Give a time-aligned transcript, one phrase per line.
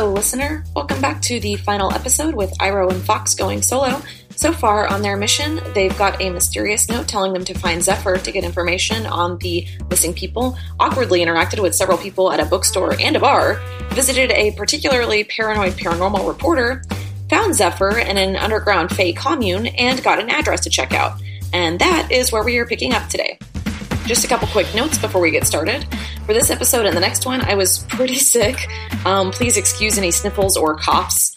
[0.00, 0.64] Hello, listener.
[0.74, 4.00] Welcome back to the final episode with Iroh and Fox going solo.
[4.34, 8.16] So far on their mission, they've got a mysterious note telling them to find Zephyr
[8.16, 12.98] to get information on the missing people, awkwardly interacted with several people at a bookstore
[12.98, 16.82] and a bar, visited a particularly paranoid paranormal reporter,
[17.28, 21.20] found Zephyr in an underground Fey commune, and got an address to check out.
[21.52, 23.38] And that is where we are picking up today.
[24.06, 25.86] Just a couple quick notes before we get started.
[26.26, 28.68] For this episode and the next one, I was pretty sick.
[29.04, 31.36] Um, please excuse any sniffles or coughs.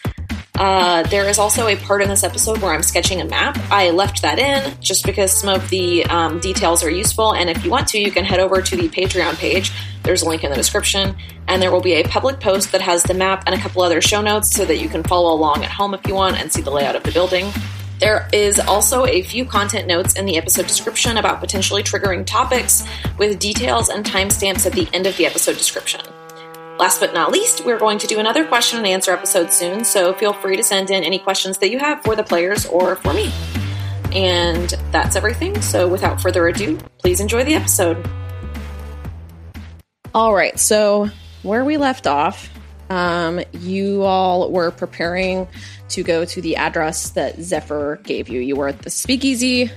[0.55, 3.57] Uh, there is also a part in this episode where I'm sketching a map.
[3.71, 7.65] I left that in just because some of the um, details are useful, and if
[7.65, 9.71] you want to, you can head over to the Patreon page.
[10.03, 11.15] There's a link in the description,
[11.47, 13.99] and there will be a public post that has the map and a couple other
[13.99, 16.61] show notes so that you can follow along at home if you want and see
[16.61, 17.51] the layout of the building.
[18.03, 22.85] There is also a few content notes in the episode description about potentially triggering topics
[23.17, 26.01] with details and timestamps at the end of the episode description.
[26.77, 30.11] Last but not least, we're going to do another question and answer episode soon, so
[30.11, 33.13] feel free to send in any questions that you have for the players or for
[33.13, 33.31] me.
[34.11, 38.05] And that's everything, so without further ado, please enjoy the episode.
[40.13, 41.09] All right, so
[41.41, 42.52] where we left off,
[42.93, 45.47] um, you all were preparing
[45.89, 48.39] to go to the address that Zephyr gave you.
[48.39, 49.71] You were at the speakeasy.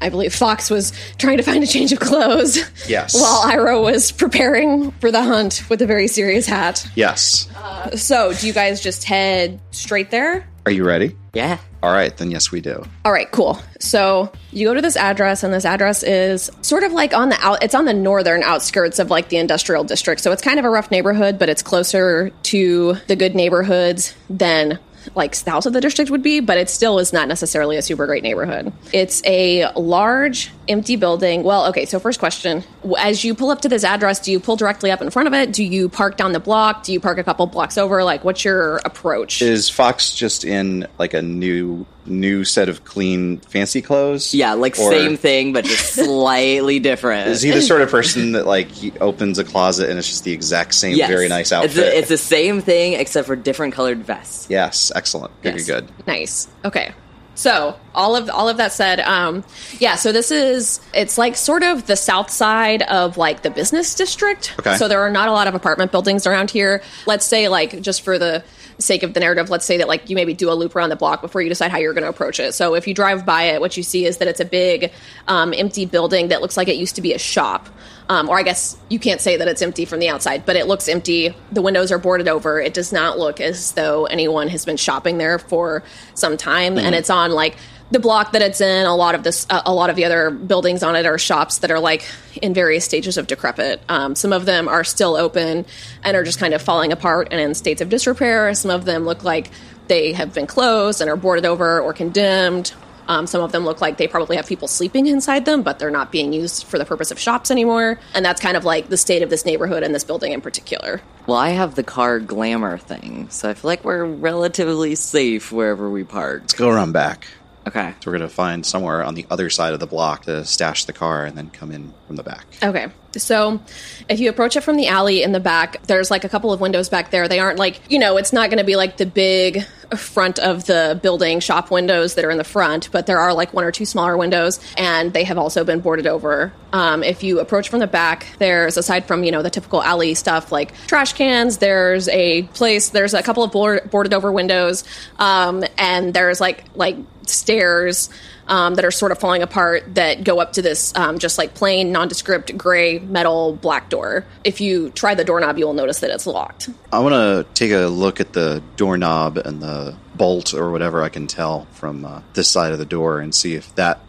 [0.00, 2.58] I believe Fox was trying to find a change of clothes.
[2.88, 3.14] Yes.
[3.14, 6.86] While Iroh was preparing for the hunt with a very serious hat.
[6.94, 7.48] Yes.
[7.96, 10.46] So, do you guys just head straight there?
[10.64, 11.16] Are you ready?
[11.32, 11.58] Yeah.
[11.82, 12.84] All right, then yes, we do.
[13.04, 13.58] All right, cool.
[13.80, 17.36] So you go to this address, and this address is sort of like on the
[17.40, 17.64] out.
[17.64, 20.20] It's on the northern outskirts of like the industrial district.
[20.20, 24.78] So it's kind of a rough neighborhood, but it's closer to the good neighborhoods than
[25.14, 26.40] like south of the district would be.
[26.40, 28.72] But it still is not necessarily a super great neighborhood.
[28.92, 31.42] It's a large, empty building.
[31.42, 31.86] Well, okay.
[31.86, 32.64] So first question:
[32.98, 35.34] As you pull up to this address, do you pull directly up in front of
[35.34, 35.52] it?
[35.52, 36.84] Do you park down the block?
[36.84, 38.04] Do you park a couple blocks over?
[38.04, 39.42] Like, what's your approach?
[39.42, 44.34] Is Fox just in like a new new set of clean fancy clothes?
[44.34, 47.28] Yeah, like Or same thing, but just slightly different.
[47.28, 50.24] Is he the sort of person that like he opens a closet and it's just
[50.24, 51.08] the exact same Yes.
[51.08, 51.94] very nice It's outfit?
[51.94, 54.46] it's the same thing except for different colored vests.
[54.50, 55.32] yes, excellent.
[55.42, 55.66] Very Yes.
[55.66, 55.88] good.
[56.06, 56.48] Nice.
[56.64, 56.92] Okay.
[57.34, 59.42] So all of all of that said, um,
[59.78, 59.94] yeah.
[59.96, 64.54] So this is it's like sort of the south side of like the business district.
[64.58, 64.76] Okay.
[64.76, 66.82] So there are not a lot of apartment buildings around here.
[67.06, 68.44] Let's say like just for the
[68.78, 70.96] sake of the narrative, let's say that like you maybe do a loop around the
[70.96, 72.54] block before you decide how you're going to approach it.
[72.54, 74.92] So if you drive by it, what you see is that it's a big
[75.28, 77.68] um, empty building that looks like it used to be a shop.
[78.08, 80.66] Um, or I guess you can't say that it's empty from the outside, but it
[80.66, 81.34] looks empty.
[81.52, 82.60] The windows are boarded over.
[82.60, 85.82] It does not look as though anyone has been shopping there for
[86.14, 87.56] some time, and it's on like
[87.92, 88.86] the block that it's in.
[88.86, 91.58] A lot of this, uh, a lot of the other buildings on it are shops
[91.58, 92.10] that are like
[92.40, 93.80] in various stages of decrepit.
[93.88, 95.66] Um, some of them are still open
[96.02, 98.52] and are just kind of falling apart and in states of disrepair.
[98.54, 99.50] Some of them look like
[99.88, 102.72] they have been closed and are boarded over or condemned.
[103.08, 105.90] Um, some of them look like they probably have people sleeping inside them, but they're
[105.90, 107.98] not being used for the purpose of shops anymore.
[108.14, 111.02] And that's kind of like the state of this neighborhood and this building in particular.
[111.26, 115.90] Well, I have the car glamour thing, so I feel like we're relatively safe wherever
[115.90, 116.42] we park.
[116.42, 117.26] Let's go around back.
[117.66, 117.94] Okay.
[118.00, 120.92] So we're gonna find somewhere on the other side of the block to stash the
[120.92, 122.46] car and then come in from the back.
[122.62, 122.88] Okay.
[123.18, 123.60] So
[124.08, 126.60] if you approach it from the alley in the back, there's like a couple of
[126.60, 127.28] windows back there.
[127.28, 129.64] They aren't like, you know, it's not going to be like the big
[129.96, 133.52] front of the building shop windows that are in the front, but there are like
[133.52, 136.52] one or two smaller windows and they have also been boarded over.
[136.72, 140.14] Um, if you approach from the back, there's aside from, you know, the typical alley
[140.14, 144.84] stuff like trash cans, there's a place, there's a couple of board, boarded over windows,
[145.18, 146.96] um, and there's like, like
[147.32, 148.08] stairs
[148.48, 151.54] um, that are sort of falling apart that go up to this um, just like
[151.54, 154.24] plain nondescript gray metal black door.
[154.44, 156.68] If you try the doorknob, you will notice that it's locked.
[156.92, 161.08] I want to take a look at the doorknob and the bolt or whatever I
[161.08, 164.00] can tell from uh, this side of the door and see if that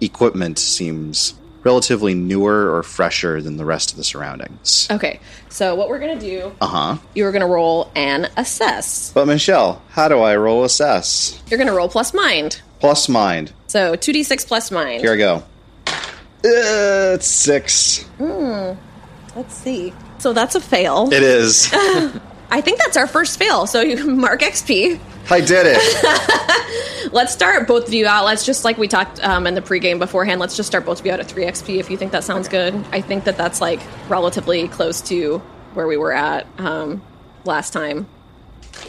[0.00, 4.88] equipment seems relatively newer or fresher than the rest of the surroundings.
[4.90, 6.96] Okay, so what we're gonna do, Uh huh.
[7.14, 9.12] you are gonna roll an assess.
[9.12, 11.40] But Michelle, how do I roll assess?
[11.48, 12.60] You're gonna roll plus mind.
[12.82, 13.52] Plus mind.
[13.68, 15.02] So 2d6 plus mind.
[15.02, 15.44] Here I go.
[15.86, 18.04] Uh, it's six.
[18.18, 19.92] Let's see.
[20.18, 21.08] So that's a fail.
[21.12, 21.70] It is.
[22.50, 23.68] I think that's our first fail.
[23.68, 24.98] So you can mark XP.
[25.30, 27.12] I did it.
[27.12, 28.24] Let's start both of you out.
[28.24, 30.40] Let's just like we talked um, in the pregame beforehand.
[30.40, 32.48] Let's just start both of you out at three XP if you think that sounds
[32.48, 32.74] good.
[32.90, 35.38] I think that that's like relatively close to
[35.74, 37.00] where we were at um,
[37.44, 38.08] last time.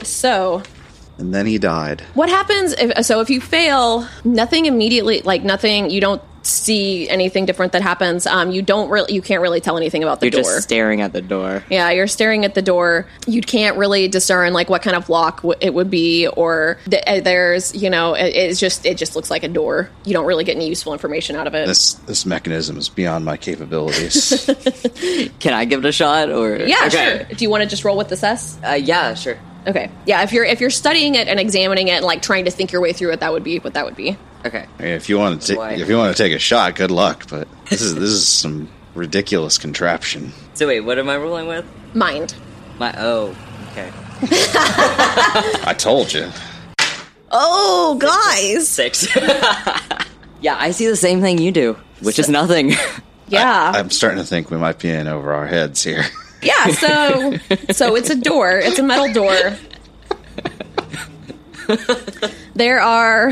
[0.01, 0.63] So
[1.17, 2.01] And then he died.
[2.15, 7.45] what happens if so if you fail nothing immediately like nothing you don't see anything
[7.45, 8.27] different that happens.
[8.27, 10.41] Um, you don't really, you can't really tell anything about the door.
[10.41, 11.63] You're just staring at the door.
[11.69, 13.07] Yeah, you're staring at the door.
[13.25, 17.01] You can't really discern like what kind of lock w- it would be, or th-
[17.07, 19.89] uh, there's, you know, it, it's just it just looks like a door.
[20.03, 21.65] You don't really get any useful information out of it.
[21.65, 24.43] This this mechanism is beyond my capabilities.
[25.39, 27.25] Can I give it a shot or yeah, Okay.
[27.25, 27.35] sure.
[27.37, 28.59] Do you want to just roll with the cess?
[28.67, 29.39] Uh, yeah, sure.
[29.65, 29.89] Okay.
[30.05, 32.71] Yeah, if you're if you're studying it and examining it and like trying to think
[32.71, 34.17] your way through it, that would be what that would be.
[34.45, 34.65] Okay.
[34.79, 35.71] I mean, if you want to Why?
[35.73, 37.27] if you want to take a shot, good luck.
[37.29, 40.33] But this is this is some ridiculous contraption.
[40.53, 41.65] So wait, what am I rolling with?
[41.93, 42.35] Mind.
[42.77, 43.35] My oh,
[43.71, 43.91] okay.
[45.65, 46.29] I told you.
[47.35, 48.67] Oh, guys.
[48.67, 49.07] Six.
[50.41, 52.73] yeah, I see the same thing you do, which is nothing.
[53.27, 53.71] Yeah.
[53.75, 56.05] I'm starting to think we might be in over our heads here.
[56.43, 57.37] yeah, so
[57.71, 58.57] so it's a door.
[58.59, 59.57] It's a metal door.
[62.55, 63.29] there are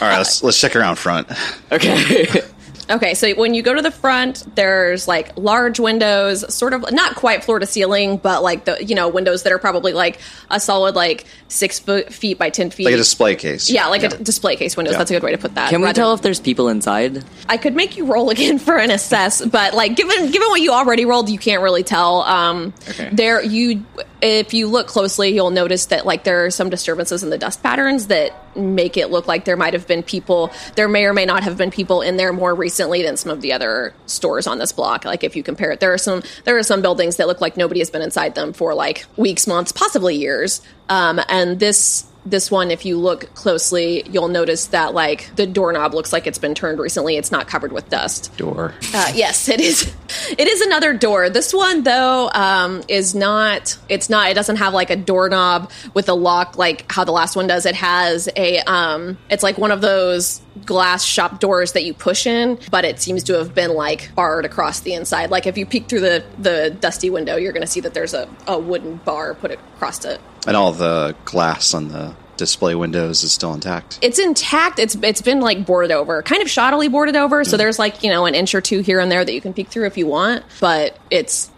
[0.00, 1.28] All right, let's let's check around front.
[1.72, 2.42] okay.
[2.90, 7.16] Okay, so when you go to the front, there's like large windows, sort of not
[7.16, 10.18] quite floor to ceiling, but like the you know windows that are probably like
[10.50, 12.84] a solid like six foot feet by ten feet.
[12.86, 13.70] Like a display case.
[13.70, 14.92] yeah, like a d- display case windows.
[14.92, 14.98] Yeah.
[14.98, 15.70] That's a good way to put that.
[15.70, 17.24] Can we rather- tell if there's people inside?
[17.48, 20.72] I could make you roll again for an assess, but like given given what you
[20.72, 22.22] already rolled, you can't really tell.
[22.22, 23.10] Um, Okay.
[23.12, 23.84] There, you
[24.20, 27.62] if you look closely, you'll notice that like there are some disturbances in the dust
[27.62, 30.50] patterns that make it look like there might have been people.
[30.74, 33.40] There may or may not have been people in there more recently than some of
[33.40, 35.04] the other stores on this block.
[35.04, 37.56] Like if you compare it, there are some there are some buildings that look like
[37.56, 40.60] nobody has been inside them for like weeks, months, possibly years.
[40.88, 45.94] Um, and this this one, if you look closely, you'll notice that like the doorknob
[45.94, 47.16] looks like it's been turned recently.
[47.16, 48.36] It's not covered with dust.
[48.36, 48.74] Door.
[48.94, 49.94] Uh, yes, it is.
[50.38, 51.28] It is another door.
[51.28, 53.76] This one though um, is not.
[53.90, 54.30] It's not.
[54.30, 57.66] It doesn't have like a doorknob with a lock like how the last one does.
[57.66, 58.58] It has a.
[58.60, 63.00] Um, it's like one of those glass shop doors that you push in, but it
[63.00, 65.30] seems to have been like barred across the inside.
[65.30, 68.14] Like if you peek through the the dusty window, you're going to see that there's
[68.14, 70.20] a, a wooden bar put across it.
[70.48, 73.98] And all the glass on the display windows is still intact.
[74.00, 74.78] it's intact.
[74.78, 77.44] It's it's been like boarded over, kind of shoddily boarded over.
[77.44, 77.58] So mm-hmm.
[77.58, 79.68] there's like you know an inch or two here and there that you can peek
[79.68, 81.50] through if you want, but it's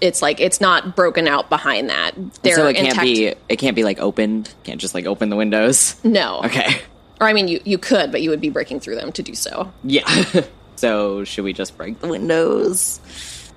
[0.00, 2.12] it's like it's not broken out behind that.
[2.42, 3.04] They're so it can't intact.
[3.04, 4.54] be it can't be like opened.
[4.64, 6.02] Can't just like open the windows.
[6.04, 6.40] no.
[6.44, 6.80] Okay.
[7.20, 9.34] Or I mean, you you could, but you would be breaking through them to do
[9.34, 9.72] so.
[9.82, 10.04] Yeah.
[10.76, 13.00] so should we just break the windows?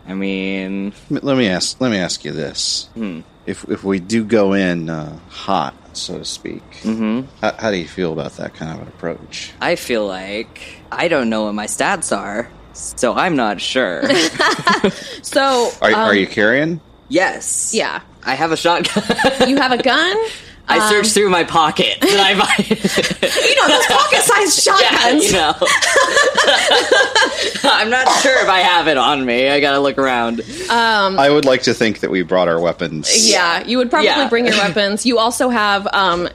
[0.08, 1.80] I mean, Let me ask.
[1.80, 3.22] Let me ask you this: hmm.
[3.46, 7.28] If if we do go in uh, hot, so to speak, mm-hmm.
[7.42, 9.52] how, how do you feel about that kind of an approach?
[9.60, 14.04] I feel like I don't know what my stats are, so I'm not sure.
[15.24, 16.82] So Are, um, are you carrying?
[17.10, 17.74] yes.
[17.74, 18.02] Yeah.
[18.24, 19.50] I have a shotgun.
[19.50, 20.18] you have a gun.
[20.72, 22.00] I searched through my pocket.
[22.02, 25.26] Did I buy You know those pocket-sized shotguns.
[25.26, 25.54] you know.
[27.64, 29.50] I'm not sure if I have it on me.
[29.50, 30.42] I gotta look around.
[30.70, 33.30] I would like to think that we brought our weapons.
[33.30, 34.30] Yeah, you would probably Yeah.
[34.30, 35.06] bring your weapons.
[35.06, 36.30] You also have, um,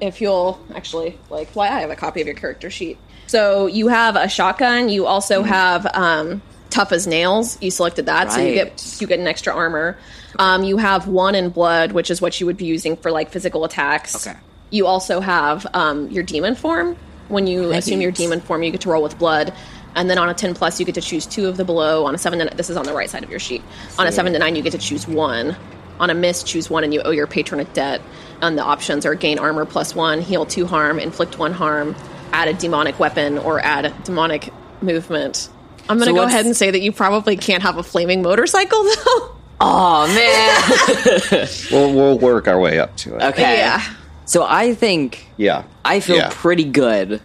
[0.00, 2.98] if you'll actually like, why I have a copy of your character sheet.
[3.26, 4.88] So you have a shotgun.
[4.88, 7.56] You also have um, tough as nails.
[7.62, 9.96] You selected that, so you get you get an extra armor.
[10.38, 13.30] Um, you have one in blood, which is what you would be using for like
[13.30, 14.26] physical attacks.
[14.26, 14.38] Okay.
[14.70, 16.96] You also have um, your demon form.
[17.28, 19.52] When you assume your demon form, you get to roll with blood.
[19.94, 22.06] And then on a 10 plus, you get to choose two of the below.
[22.06, 23.62] On a 7 to, this is on the right side of your sheet.
[23.98, 25.56] On a 7 to 9, you get to choose one.
[26.00, 28.00] On a miss, choose one and you owe your patron a debt.
[28.40, 31.94] And the options are gain armor plus one, heal two harm, inflict one harm,
[32.32, 35.48] add a demonic weapon, or add a demonic movement.
[35.88, 38.22] I'm going to So go ahead and say that you probably can't have a flaming
[38.22, 39.36] motorcycle, though.
[39.64, 41.48] Oh man.
[41.70, 43.22] We'll we'll work our way up to it.
[43.22, 43.58] Okay.
[43.58, 43.82] Yeah.
[44.24, 45.64] So I think Yeah.
[45.84, 46.28] I feel Yeah.
[46.32, 47.20] pretty good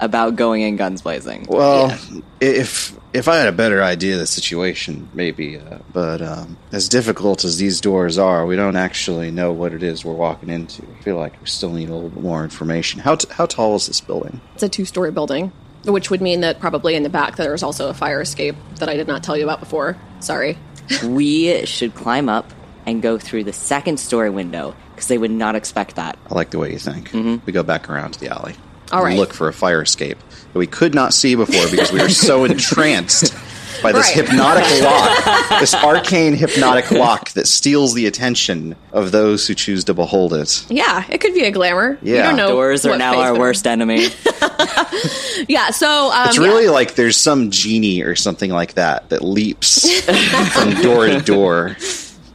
[0.00, 1.46] about going in guns blazing.
[1.48, 1.96] Well,
[2.40, 5.58] if if I had a better idea of the situation, maybe.
[5.58, 9.82] Uh, but um, as difficult as these doors are, we don't actually know what it
[9.82, 10.82] is we're walking into.
[10.82, 13.00] I feel like we still need a little bit more information.
[13.00, 14.40] How t- how tall is this building?
[14.54, 15.50] It's a two story building,
[15.84, 18.88] which would mean that probably in the back there is also a fire escape that
[18.88, 19.96] I did not tell you about before.
[20.20, 20.58] Sorry.
[21.04, 22.52] We should climb up
[22.86, 26.18] and go through the second story window because they would not expect that.
[26.30, 27.10] I like the way you think.
[27.10, 27.44] Mm-hmm.
[27.44, 28.54] We go back around to the alley.
[28.90, 29.18] All right.
[29.18, 30.18] Look for a fire escape
[30.52, 33.34] that we could not see before because we were so entranced
[33.82, 34.26] by this Right.
[34.26, 39.94] hypnotic lock, this arcane hypnotic lock that steals the attention of those who choose to
[39.94, 40.64] behold it.
[40.68, 41.98] Yeah, it could be a glamour.
[42.02, 42.22] You Yeah.
[42.28, 42.48] don't know.
[42.50, 44.08] Doors are now our they're- worst enemy.
[45.48, 46.42] Yeah, so um, It's yeah.
[46.42, 50.00] really like there's some genie or something like that that leaps
[50.52, 51.76] from door to door.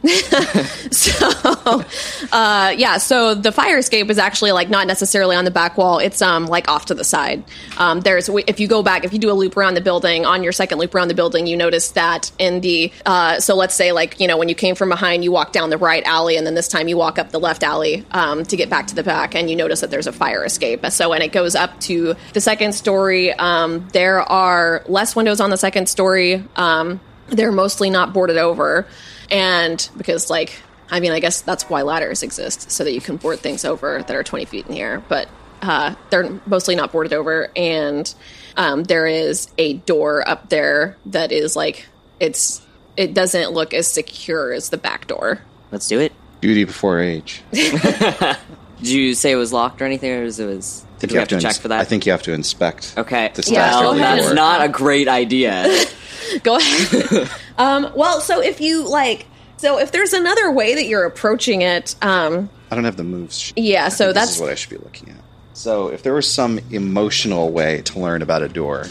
[0.90, 1.84] so
[2.32, 5.98] uh, yeah so the fire escape is actually like not necessarily on the back wall.
[5.98, 7.44] It's um like off to the side.
[7.78, 10.42] Um, there's if you go back if you do a loop around the building on
[10.42, 13.92] your second loop around the building you notice that in the uh, so let's say
[13.92, 16.46] like you know when you came from behind you walk down the right alley and
[16.46, 19.02] then this time you walk up the left alley um, to get back to the
[19.02, 20.84] back and you notice that there's a fire escape.
[20.90, 23.32] So when it goes up to the second story.
[23.32, 26.44] Um, there are less windows on the second story.
[26.56, 28.86] Um, they're mostly not boarded over
[29.30, 33.16] and because like i mean i guess that's why ladders exist so that you can
[33.16, 35.28] board things over that are 20 feet in the air but
[35.62, 38.14] uh, they're mostly not boarded over and
[38.58, 41.86] um, there is a door up there that is like
[42.20, 42.60] it's
[42.98, 45.40] it doesn't look as secure as the back door
[45.74, 46.12] Let's do it.
[46.40, 47.42] Beauty before age.
[47.50, 48.38] Did
[48.78, 50.86] you say it was locked or anything, or was it was?
[51.04, 51.80] I Did think we you have to ins- check for that?
[51.80, 52.94] I think you have to inspect.
[52.96, 53.30] Okay.
[53.34, 54.18] The Yeah, stash go of the ahead.
[54.20, 55.66] that's not a great idea.
[56.42, 59.26] go ahead um, well so if you like
[59.58, 63.52] so if there's another way that you're approaching it um, I don't have the moves.
[63.56, 65.16] yeah so think this that's is what I should be looking at.
[65.56, 68.86] So, if there was some emotional way to learn about a door,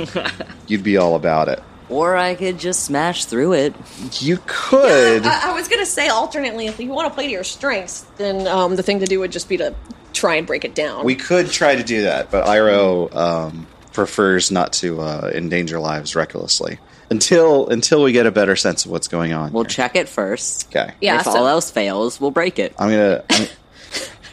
[0.66, 1.62] you'd be all about it.
[1.92, 3.74] Or I could just smash through it.
[4.20, 5.24] You could.
[5.24, 8.46] I, I was gonna say alternately, if you want to play to your strengths, then
[8.46, 9.74] um, the thing to do would just be to
[10.12, 11.04] try and break it down.
[11.04, 16.14] we could try to do that, but Iro um, prefers not to uh, endanger lives
[16.16, 16.78] recklessly
[17.10, 19.52] until until we get a better sense of what's going on.
[19.52, 19.70] We'll here.
[19.70, 20.68] check it first.
[20.68, 20.94] Okay.
[21.00, 22.74] Yeah, if so- all else fails, we'll break it.
[22.78, 23.24] I'm gonna.
[23.30, 23.46] I'm,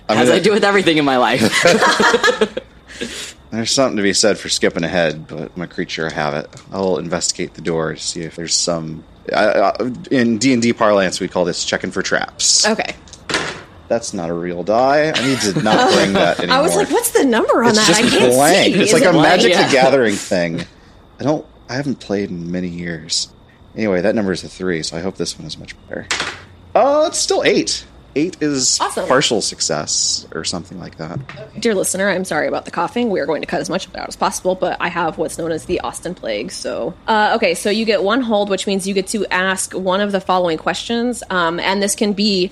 [0.09, 1.41] I'm As gonna I do with everything in my life.
[3.51, 6.49] There's something to be said for skipping ahead, but I'm a creature of habit.
[6.71, 9.03] I'll investigate the door to see if there's some.
[9.35, 9.73] I,
[10.11, 12.67] in D and D parlance, we call this checking for traps.
[12.67, 12.95] okay.
[13.87, 15.11] That's not a real die.
[15.15, 16.57] I need to not bring that anymore.
[16.59, 17.87] I was like, "What's the number on It's that?
[17.87, 18.73] just I can't blank.
[18.75, 19.23] see." It's Is like it a blank?
[19.41, 19.65] Magic Yeah.
[19.65, 20.61] the Gathering thing.
[21.19, 21.43] I don't.
[21.67, 23.29] I haven't played in many years.
[23.75, 26.07] Anyway, that number is a three, so I hope this one is much better.
[26.75, 27.83] Oh, it's still eight.
[28.15, 29.07] Eight is Awesome.
[29.07, 31.19] partial success or something like that.
[31.59, 33.09] Dear listener, I'm sorry about the coughing.
[33.09, 35.17] We are going to cut as much of it out as possible, but I have
[35.17, 36.51] what's known as the Austin Plague.
[36.51, 40.01] So, uh, okay, so you get one hold, which means you get to ask one
[40.01, 42.51] of the following questions, um, and this can be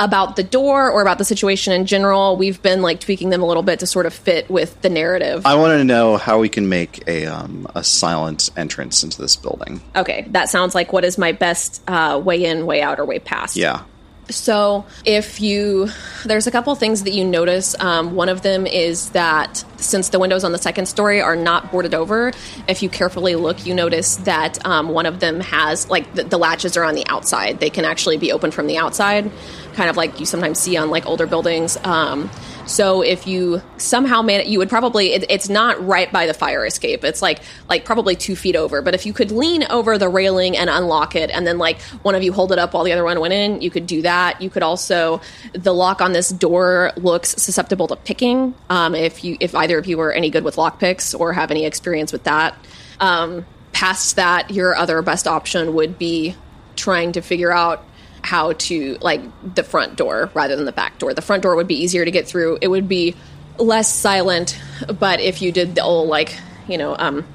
[0.00, 2.36] about the door or about the situation in general.
[2.36, 5.44] We've been like tweaking them a little bit to sort of fit with the narrative.
[5.44, 9.34] I want to know how we can make a um, a silent entrance into this
[9.34, 9.80] building.
[9.96, 13.18] Okay, that sounds like what is my best uh, way in, way out, or way
[13.18, 13.56] past.
[13.56, 13.82] Yeah.
[14.30, 15.88] So, if you,
[16.26, 17.74] there's a couple things that you notice.
[17.80, 21.72] Um, one of them is that since the windows on the second story are not
[21.72, 22.32] boarded over,
[22.68, 26.38] if you carefully look, you notice that um, one of them has, like, the, the
[26.38, 27.58] latches are on the outside.
[27.58, 29.30] They can actually be opened from the outside,
[29.74, 31.78] kind of like you sometimes see on, like, older buildings.
[31.84, 32.28] Um,
[32.68, 36.66] so if you somehow it, you would probably it, it's not right by the fire
[36.66, 37.02] escape.
[37.02, 38.82] It's like like probably two feet over.
[38.82, 42.14] But if you could lean over the railing and unlock it, and then like one
[42.14, 44.42] of you hold it up while the other one went in, you could do that.
[44.42, 45.20] You could also
[45.54, 48.54] the lock on this door looks susceptible to picking.
[48.68, 51.50] Um, if you if either of you are any good with lock picks or have
[51.50, 52.54] any experience with that.
[53.00, 56.36] Um, past that, your other best option would be
[56.76, 57.84] trying to figure out
[58.22, 59.20] how to like
[59.54, 61.14] the front door rather than the back door.
[61.14, 62.58] The front door would be easier to get through.
[62.60, 63.14] It would be
[63.58, 64.60] less silent,
[64.98, 66.36] but if you did the old like
[66.68, 67.26] you know um,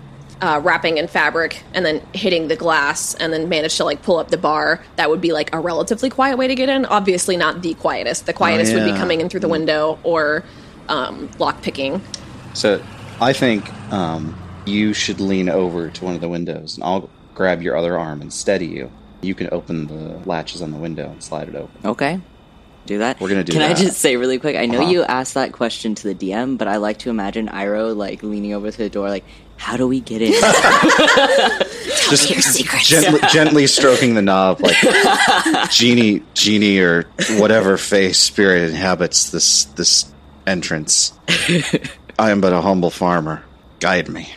[0.42, 4.18] uh, wrapping in fabric and then hitting the glass and then manage to like pull
[4.18, 6.86] up the bar, that would be like a relatively quiet way to get in.
[6.86, 8.26] Obviously, not the quietest.
[8.26, 10.44] The quietest would be coming in through the window or
[10.90, 12.02] um, lock picking.
[12.54, 12.84] So
[13.22, 17.62] I think um, you should lean over to one of the windows, and I'll grab
[17.62, 18.92] your other arm and steady you.
[19.24, 21.72] You can open the latches on the window and slide it open.
[21.86, 22.20] Okay.
[22.86, 23.22] Do that.
[23.22, 24.58] We're gonna do Can I just say really quick?
[24.58, 24.90] I know Uh-huh.
[24.92, 28.54] you asked that question to the DM, but I like to imagine Iro like leaning
[28.54, 29.24] over to the door, like,
[29.56, 30.34] "How do we get in?"
[32.10, 32.28] Just
[32.90, 34.76] gently, gently stroking the knob, like
[35.72, 37.04] genie, genie, or
[37.38, 40.12] whatever face spirit inhabits this this
[40.46, 41.14] entrance.
[42.20, 43.44] I am but a humble farmer.
[43.80, 44.28] Guide me.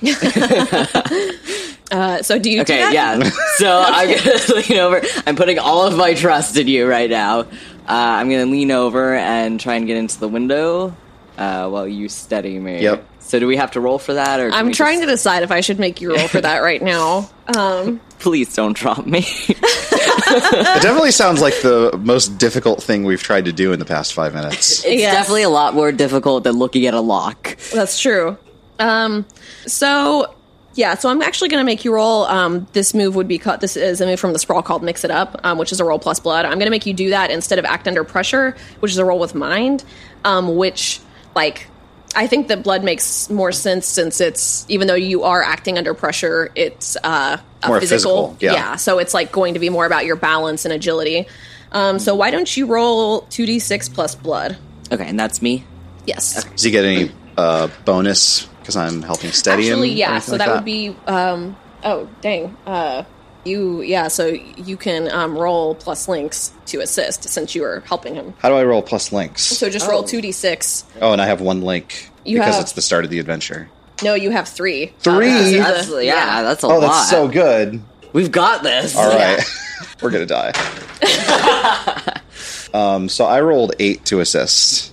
[1.90, 2.56] Uh, so do you?
[2.64, 2.92] do okay, that?
[2.92, 3.30] yeah.
[3.58, 5.02] So I'm gonna lean over.
[5.26, 7.40] I'm putting all of my trust in you right now.
[7.40, 7.46] Uh,
[7.88, 10.94] I'm gonna lean over and try and get into the window
[11.38, 12.82] uh, while you steady me.
[12.82, 13.06] Yep.
[13.20, 15.50] So do we have to roll for that, or I'm trying just- to decide if
[15.50, 17.30] I should make you roll for that right now.
[17.56, 19.20] Um, Please don't drop me.
[19.24, 24.14] It definitely sounds like the most difficult thing we've tried to do in the past
[24.14, 24.84] five minutes.
[24.84, 25.14] It's Yes.
[25.14, 27.56] definitely a lot more difficult than looking at a lock.
[27.72, 28.36] That's true.
[28.80, 29.26] Um,
[29.66, 30.34] so
[30.76, 32.24] yeah, so I'm actually going to make you roll.
[32.24, 33.60] Um, this move would be cut.
[33.60, 35.84] This is a move from the sprawl called Mix It Up, um, which is a
[35.84, 36.44] roll plus blood.
[36.44, 39.04] I'm going to make you do that instead of act under pressure, which is a
[39.04, 39.84] roll with mind.
[40.24, 41.00] Um, which
[41.34, 41.68] like
[42.14, 45.94] I think that blood makes more sense since it's even though you are acting under
[45.94, 48.34] pressure, it's uh, a More physical.
[48.34, 48.76] physical, yeah.
[48.76, 51.26] so it's like going to be more about your balance and agility.
[51.72, 54.56] Um, so why don't you roll two d six plus blood?
[54.90, 55.64] Okay, and that's me.
[56.06, 56.44] Yes.
[56.44, 59.94] Does he get any uh, bonus because I'm helping steady Actually, him?
[59.94, 60.18] or yeah.
[60.18, 60.88] So like that, would be.
[61.06, 62.56] Um, oh, dang.
[62.66, 63.04] Uh,
[63.44, 64.08] you yeah.
[64.08, 68.34] So you can um, roll plus links to assist since you are helping him.
[68.38, 69.42] How do I roll plus links?
[69.42, 70.84] So just roll two d six.
[71.00, 73.70] oh, and I have one link You because have- it's the start of the adventure.
[74.02, 74.92] No, you have three.
[74.98, 75.30] Three?
[75.30, 76.80] Uh, this is That's, the- yeah, that's a Oh, lot.
[76.80, 77.80] that's so good.
[78.12, 78.96] We've got this.
[78.96, 79.40] All right,
[80.02, 80.52] we're gonna die.
[82.74, 84.92] um, so I rolled eight to assist.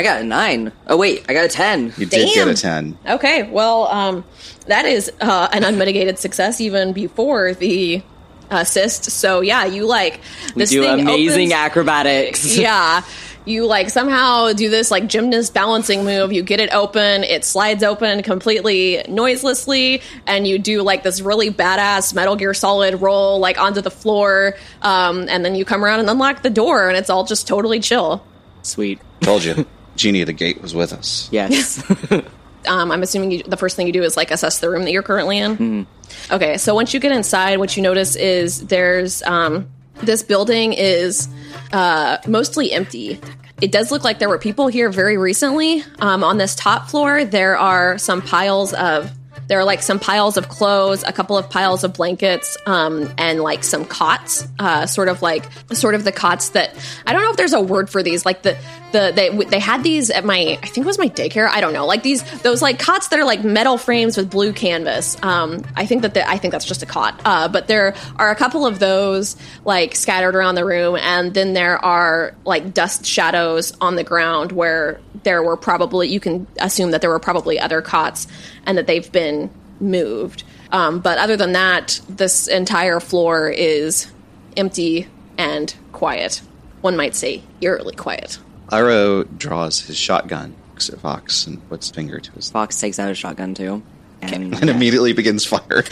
[0.00, 0.72] I got a nine.
[0.86, 1.92] Oh wait, I got a ten.
[1.98, 2.96] You did get a ten.
[3.06, 4.24] Okay, well, um,
[4.66, 8.02] that is uh, an unmitigated success even before the
[8.50, 9.10] assist.
[9.10, 10.22] So yeah, you like
[10.54, 12.56] We this do thing amazing opens- acrobatics.
[12.58, 13.02] yeah.
[13.44, 16.32] You like somehow do this like gymnast balancing move.
[16.32, 21.50] You get it open, it slides open completely noiselessly, and you do like this really
[21.50, 24.54] badass Metal Gear Solid roll like onto the floor.
[24.80, 27.80] Um, and then you come around and unlock the door, and it's all just totally
[27.80, 28.24] chill.
[28.62, 28.98] Sweet.
[29.20, 29.66] Told you,
[30.00, 31.28] Genie of the Gate was with us.
[31.30, 31.82] Yes.
[32.66, 34.92] um, I'm assuming you, the first thing you do is like assess the room that
[34.92, 35.86] you're currently in.
[36.30, 39.70] Okay, so once you get inside, what you notice is there's um,
[40.02, 41.28] this building is
[41.72, 43.20] uh, mostly empty.
[43.60, 45.84] It does look like there were people here very recently.
[45.98, 49.12] Um, on this top floor, there are some piles of
[49.50, 53.40] there are like some piles of clothes, a couple of piles of blankets, um, and
[53.40, 56.72] like some cots, uh, sort of like sort of the cots that
[57.04, 58.24] I don't know if there's a word for these.
[58.24, 58.56] Like the
[58.92, 61.48] the they they had these at my I think it was my daycare.
[61.48, 61.84] I don't know.
[61.84, 65.20] Like these those like cots that are like metal frames with blue canvas.
[65.20, 67.20] Um, I think that the, I think that's just a cot.
[67.24, 71.54] Uh, but there are a couple of those like scattered around the room, and then
[71.54, 76.92] there are like dust shadows on the ground where there were probably you can assume
[76.92, 78.28] that there were probably other cots
[78.66, 79.50] and that they've been
[79.80, 80.44] moved.
[80.72, 84.10] Um, but other than that, this entire floor is
[84.56, 86.42] empty and quiet.
[86.80, 88.38] One might say eerily quiet.
[88.72, 92.98] Iro draws his shotgun, looks at Fox, and puts his finger to his Fox takes
[92.98, 93.82] out a shotgun too.
[94.22, 95.86] And and immediately begins firing.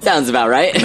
[0.00, 0.74] sounds about right.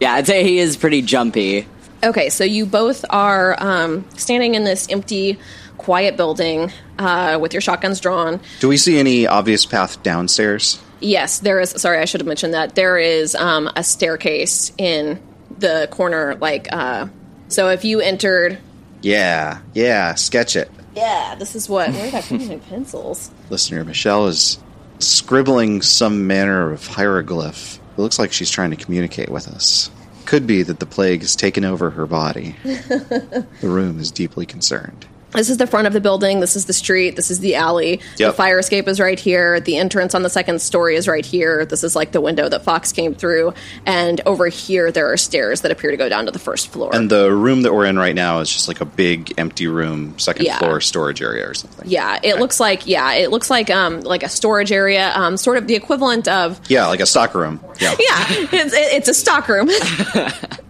[0.00, 1.66] yeah, I'd say he is pretty jumpy.
[2.04, 5.38] Okay, so you both are um, standing in this empty,
[5.78, 8.40] quiet building uh, with your shotguns drawn.
[8.60, 10.80] Do we see any obvious path downstairs?
[11.00, 11.70] Yes, there is.
[11.70, 12.74] Sorry, I should have mentioned that.
[12.74, 15.20] There is um, a staircase in
[15.58, 16.36] the corner.
[16.36, 17.08] Like, uh,
[17.48, 18.58] so if you entered.
[19.02, 20.70] Yeah, yeah, sketch it.
[20.94, 21.90] Yeah, this is what.
[21.90, 23.30] Where did I put my pencils?
[23.50, 24.58] Listener, Michelle is
[24.98, 27.78] scribbling some manner of hieroglyph.
[27.96, 29.90] It looks like she's trying to communicate with us.
[30.26, 32.56] Could be that the plague has taken over her body.
[32.64, 35.06] the room is deeply concerned.
[35.36, 36.40] This is the front of the building.
[36.40, 37.14] This is the street.
[37.14, 38.00] This is the alley.
[38.16, 39.60] The fire escape is right here.
[39.60, 41.64] The entrance on the second story is right here.
[41.64, 43.54] This is like the window that Fox came through.
[43.84, 46.90] And over here, there are stairs that appear to go down to the first floor.
[46.94, 50.18] And the room that we're in right now is just like a big empty room,
[50.18, 50.58] second Yeah.
[50.58, 51.88] floor storage area or something.
[51.88, 55.58] yeah, it looks like yeah, it looks like um like a storage area, um sort
[55.58, 57.60] of the equivalent of Yeah, like a stock room.
[57.80, 57.90] Yeah.
[58.00, 59.68] yeah, it's it's a stock room.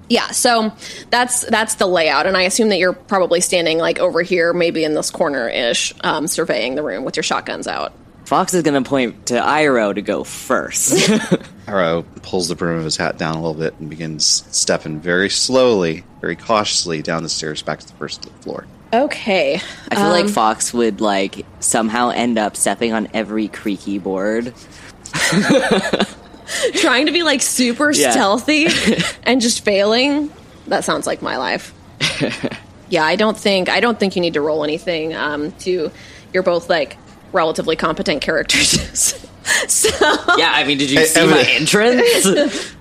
[0.09, 0.73] yeah, so
[1.11, 4.85] that's that's the layout, and I assume that you're probably standing like over here, maybe
[4.85, 7.93] in this corner ish, um, surveying the room with your shotguns out.
[8.27, 11.09] Fox is going to point to Iro to go first.
[11.69, 15.31] Iro pulls the brim of his hat down a little bit and begins stepping very
[15.31, 18.67] slowly, very cautiously down the stairs back to the first floor.
[18.93, 24.55] Okay, I feel like Fox would like somehow end up stepping on every creaky board.
[26.75, 28.11] trying to be like super Yeah.
[28.13, 28.67] stealthy
[29.25, 30.33] and just failing.
[30.69, 31.73] That sounds like my life.
[32.89, 35.15] yeah, I don't think I don't think you need to roll anything.
[35.15, 35.91] Um, to
[36.33, 36.97] you're both like
[37.33, 39.15] relatively competent characters.
[39.69, 39.89] so
[40.37, 42.75] Yeah, I mean, did you Hey, see my entrance?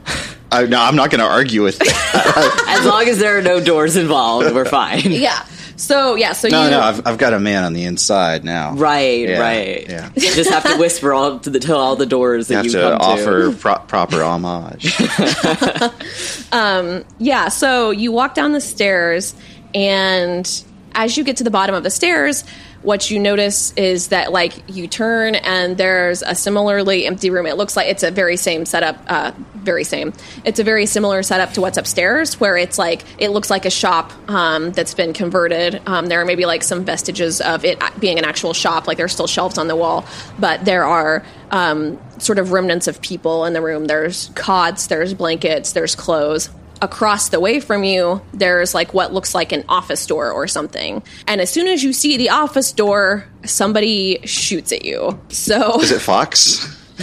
[0.51, 2.65] I, no, I'm not going to argue with that.
[2.67, 5.11] as long as there are no doors involved, we're fine.
[5.11, 5.45] yeah,
[5.77, 8.73] so yeah, so no, you no, I've, I've got a man on the inside now.
[8.73, 9.85] Right, Yeah, right.
[9.89, 10.09] yeah.
[10.15, 12.83] You just have to whisper all to the to all the doors that You have
[12.83, 13.57] you, to offer to.
[13.57, 14.95] pro- proper homage.
[16.51, 19.35] Um, yeah, so you walk down the stairs,
[19.73, 22.45] and as you get to the bottom of the stairs,
[22.85, 27.47] what you notice is that, like, you turn and there's a similarly empty room.
[27.47, 30.13] It looks like it's a very same setup, uh, very same.
[30.43, 33.71] It's a very similar setup to what's upstairs, where it's like, it looks like a
[33.71, 35.81] shop um, that's been converted.
[35.87, 39.13] Um, there are maybe like some vestiges of it being an actual shop, like there's
[39.13, 40.05] still shelves on the wall,
[40.37, 43.85] but there are um, sort of remnants of people in the room.
[43.85, 46.49] There's cots, there's blankets, there's clothes.
[46.81, 51.03] Across the way from you, there's like what looks like an office door or something.
[51.27, 55.19] And as soon as you see the office door, somebody shoots at you.
[55.29, 56.71] So Is it Fox?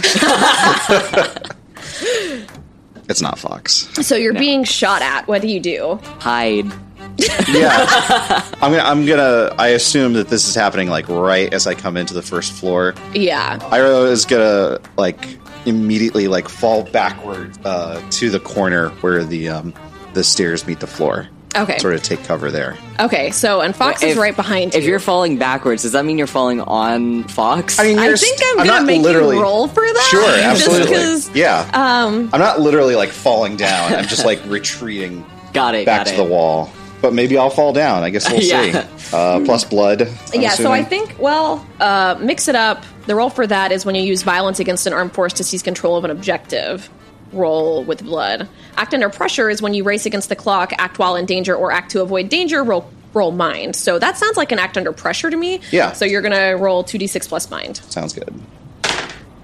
[3.09, 3.87] it's not Fox.
[4.05, 5.27] so you're being shot at.
[5.27, 5.99] What do you do?
[6.19, 6.71] Hide.
[7.53, 8.83] Yeah, I'm gonna.
[8.83, 9.53] I'm gonna.
[9.59, 12.95] I assume that this is happening like right as I come into the first floor.
[13.13, 13.59] Yeah.
[13.75, 19.73] Iro is gonna like immediately like fall backward uh, to the corner where the um,
[20.13, 21.27] the stairs meet the floor.
[21.55, 21.77] Okay.
[21.77, 22.75] Sort of take cover there.
[22.99, 23.29] Okay.
[23.29, 24.79] So and Fox is If- right behind you.
[24.79, 27.79] If you're falling backwards, does that mean you're falling on Fox?
[27.79, 30.07] I mean, I think I'm, I'm gonna not make literally- you roll for that.
[30.09, 30.95] Sure, Just absolutely.
[30.95, 31.69] 'cause- yeah.
[31.73, 33.93] um, I'm not literally like falling down.
[33.93, 35.23] I'm just like retreating
[35.53, 35.85] got it.
[35.85, 36.17] back got to it.
[36.17, 36.71] the wall.
[37.03, 38.01] But maybe I'll fall down.
[38.01, 38.87] I guess we'll Yeah.
[38.97, 39.15] see.
[39.15, 40.03] Uh, plus blood.
[40.33, 42.85] I'm yeah, so I think, well, uh, mix it up.
[43.07, 45.61] The roll for that is when you use violence against an armed force to seize
[45.61, 46.89] control of an objective.
[47.33, 48.47] Roll with blood.
[48.77, 51.73] Act under pressure is when you race against the clock, act while in danger, or
[51.73, 52.63] act to avoid danger.
[52.63, 53.75] Roll roll mind.
[53.75, 55.59] So that sounds like an act under pressure to me.
[55.71, 55.91] Yeah.
[55.91, 57.77] So you're gonna roll two d six plus mind.
[57.89, 58.33] sounds good.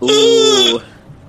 [0.02, 0.80] Ooh.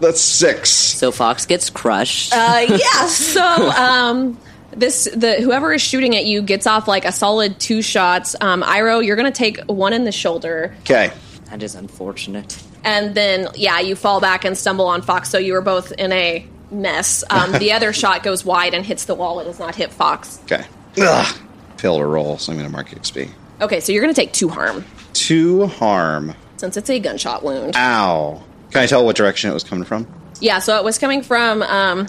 [0.01, 0.71] That's six.
[0.71, 2.33] so Fox gets crushed.
[2.33, 3.07] Uh, yeah.
[3.09, 4.39] So um,
[4.73, 8.37] this the whoever is shooting at you gets off like a solid two shots.
[8.41, 10.75] Um, Iro, you're gonna take one in the shoulder.
[10.81, 11.13] Okay.
[11.47, 12.57] that is unfortunate.
[12.85, 16.13] and then yeah you fall back and stumble on fox so you were both in
[16.13, 19.75] a mess um, the other shot goes wide and hits the wall it does not
[19.75, 20.65] hit fox Okay.
[20.99, 21.37] Ugh.
[21.77, 23.29] Fail to roll, so I'm going to mark XP.
[23.61, 26.35] okay so you're going to take two harm Two harm.
[26.57, 28.43] since it's a gunshot wound Ow.
[28.71, 30.07] Can I tell what direction it was coming from?
[30.41, 32.07] yeah so it was coming from um,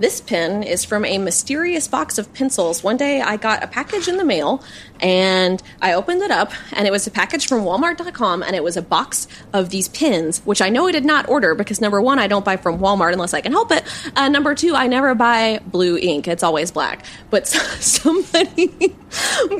[0.00, 2.82] this pin is from a mysterious box of pencils.
[2.82, 4.64] One day i got a package in the mail
[5.00, 8.76] and i opened it up and it was a package from walmart.com and it was
[8.76, 12.18] a box of these pins which i know i did not order because number one
[12.18, 13.84] i don't buy from walmart unless i can help it.
[14.16, 16.26] Uh, number two i never buy blue ink.
[16.26, 17.04] It's always black.
[17.28, 17.46] But
[17.80, 18.68] somebody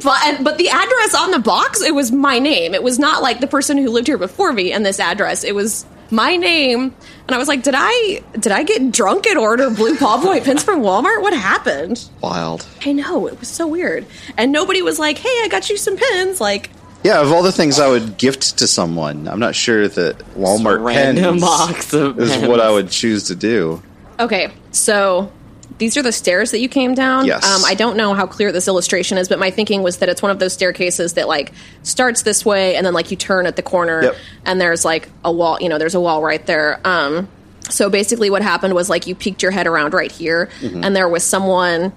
[0.03, 2.75] but, but the address on the box it was my name.
[2.75, 5.45] It was not like the person who lived here before me and this address.
[5.45, 6.83] It was my name
[7.27, 10.63] and i was like did i did i get drunk and order blue ballpoint pins
[10.63, 12.67] from walmart what happened Wild.
[12.85, 14.05] i know it was so weird
[14.37, 16.71] and nobody was like hey i got you some pins, like
[17.05, 20.85] Yeah, of all the things I would gift to someone, I'm not sure that Walmart
[20.85, 22.47] random pens box of is pens.
[22.49, 23.83] what I would choose to do.
[24.19, 25.33] okay so
[25.81, 27.27] these are the stairs that you came down.
[27.27, 27.45] Yes.
[27.45, 30.23] Um, I don't know how clear this illustration is, but my thinking was that it's
[30.23, 33.57] one of those staircases that like starts this way and then like you turn at
[33.57, 34.17] the corner Yep.
[34.45, 35.59] and there's like a wall.
[35.61, 36.81] You know, there's a wall right there.
[36.87, 37.29] Um,
[37.69, 40.85] so basically, what happened was like you peeked your head around right here, Mm-hmm.
[40.85, 41.93] and there was someone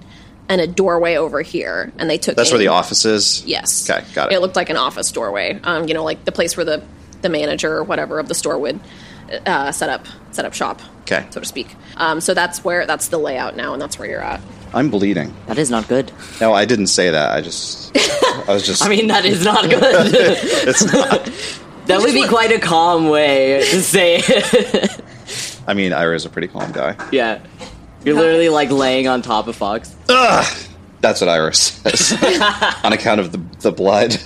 [0.48, 2.36] and a doorway over here, and they took.
[2.36, 3.42] That's where the office is?
[3.46, 3.88] Yes.
[3.88, 4.36] Okay, got it.
[4.36, 5.58] It looked like an office doorway.
[5.64, 6.82] Um, you know, like the place where the
[7.22, 8.78] the manager or whatever of the store would
[9.46, 10.80] uh, set up set up shop.
[11.02, 11.26] Okay.
[11.30, 11.74] So to speak.
[11.96, 14.40] Um, so that's where that's the layout now, and that's where you're at.
[14.72, 15.34] I'm bleeding.
[15.46, 16.10] That is not good.
[16.40, 17.30] No, I didn't say that.
[17.30, 18.82] I just, I was just.
[18.84, 19.80] I mean, that is not good.
[19.82, 21.24] it's not.
[21.86, 25.00] that would be quite a calm way to say it.
[25.66, 26.96] I mean, Ira's a pretty calm guy.
[27.12, 27.40] yeah.
[28.04, 29.94] You're literally like laying on top of Fox.
[30.10, 30.66] Ugh!
[31.00, 32.12] That's what Ira says.
[32.84, 34.16] On account of the the blood.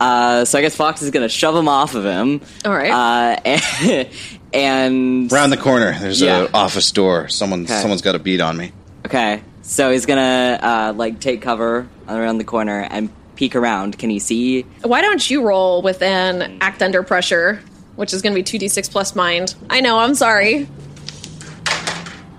[0.00, 2.40] Uh, so I guess Fox is gonna shove him off of him.
[2.64, 2.90] All right.
[2.90, 4.08] Uh, and,
[4.54, 6.46] and Round the corner, there's Yeah.
[6.46, 7.28] a office door.
[7.28, 7.80] Someone, Okay.
[7.80, 8.72] someone's got a beat on me.
[9.06, 13.98] okay, so he's gonna uh, like take cover around the corner and peek around.
[13.98, 14.62] Can he see?
[14.82, 17.60] Why don't you roll with an act under pressure,
[17.96, 19.54] which is going to be two d six plus mind?
[19.70, 19.98] I know.
[19.98, 20.66] I'm sorry.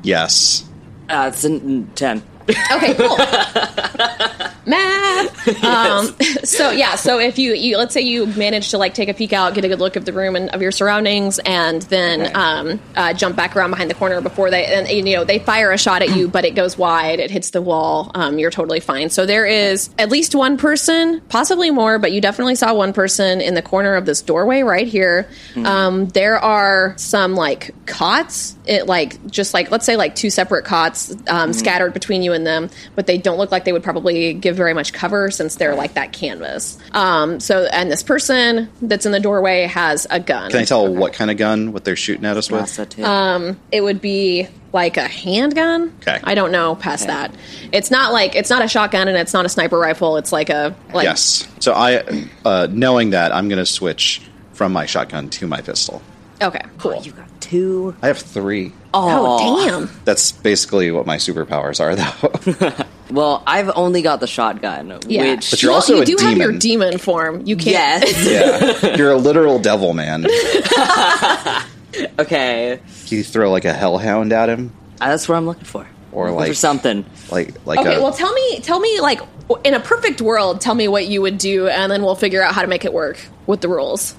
[0.03, 0.63] Yes.
[1.09, 2.23] Uh, it's a ten.
[2.49, 3.17] Okay, cool.
[4.71, 5.31] Math.
[5.63, 9.13] Um, so yeah, so if you, you let's say you manage to like take a
[9.13, 12.21] peek out, get a good look of the room and of your surroundings, and then
[12.21, 12.31] Okay.
[12.33, 15.71] um, uh, jump back around behind the corner before they and you know they fire
[15.71, 18.11] a shot at you, but it goes wide, it hits the wall.
[18.15, 19.09] Um, you're totally fine.
[19.09, 23.41] So there is at least one person, possibly more, but you definitely saw one person
[23.41, 25.29] in the corner of this doorway right here.
[25.55, 30.63] Um, there are some like cots, it like just like let's say like two separate
[30.65, 34.33] cots um, scattered between you and them, but they don't look like they would probably
[34.33, 36.79] give very much cover since they're like that canvas.
[36.93, 40.51] Um, so and this person that's in the doorway has a gun.
[40.51, 42.87] Can I tell what kind of gun, what they're shooting at us That's with?
[42.87, 43.57] a two.
[43.71, 45.93] it would be like a handgun.
[46.01, 46.19] Okay.
[46.23, 47.11] I don't know past Okay.
[47.13, 47.35] that.
[47.73, 50.15] It's not like it's not a shotgun and it's not a sniper rifle.
[50.15, 51.45] It's like a like yes.
[51.59, 54.21] So I, uh, knowing that, I'm going to switch
[54.53, 56.01] from my shotgun to my pistol.
[56.41, 57.01] Okay, cool.
[57.03, 57.95] you got two.
[58.01, 58.73] I have three.
[58.93, 59.89] Oh, damn.
[60.05, 62.85] That's basically what my superpowers are, though.
[63.11, 65.35] Well, I've only got the shotgun, Yeah.
[65.35, 66.59] which But you're Well, also you a do have your demon.
[66.59, 67.41] demon form.
[67.45, 68.05] You can't.
[68.05, 68.81] yes.
[68.83, 70.25] yeah, you're a literal devil man.
[72.19, 74.71] okay, You throw like a hellhound at him.
[75.01, 75.85] Uh, that's what I'm looking for.
[76.13, 77.05] or Or like something.
[77.29, 79.19] like like Okay, a, well, tell me, tell me, like,
[79.57, 82.53] in a perfect world, tell me what you would do, and then we'll figure out
[82.53, 84.15] how to make it work with the rules.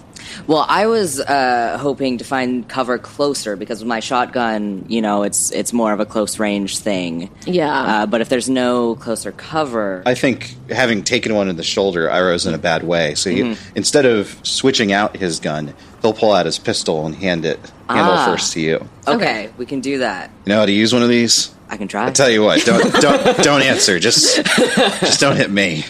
[0.47, 5.25] Well, I was uh, hoping to find cover closer because with my shotgun, you know,
[5.25, 7.29] it's it's more of a close range thing.
[7.45, 7.73] Yeah.
[7.73, 12.09] Uh, but if there's no closer cover, I think having taken one in the shoulder,
[12.09, 13.15] Iroh's in a bad way.
[13.15, 13.77] So he, Mm-hmm.
[13.77, 18.15] instead of switching out his gun, he'll pull out his pistol and hand it handle
[18.15, 18.25] Ah.
[18.27, 18.77] first to you.
[19.07, 19.51] okay, okay.
[19.59, 20.31] we can do that.
[20.47, 21.53] You know how to use one of these?
[21.73, 22.07] I can try.
[22.07, 23.99] I tell you what, don't don't don't answer.
[23.99, 25.85] Just just don't hit me.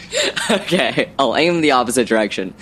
[0.49, 2.55] okay, I'll aim the opposite direction.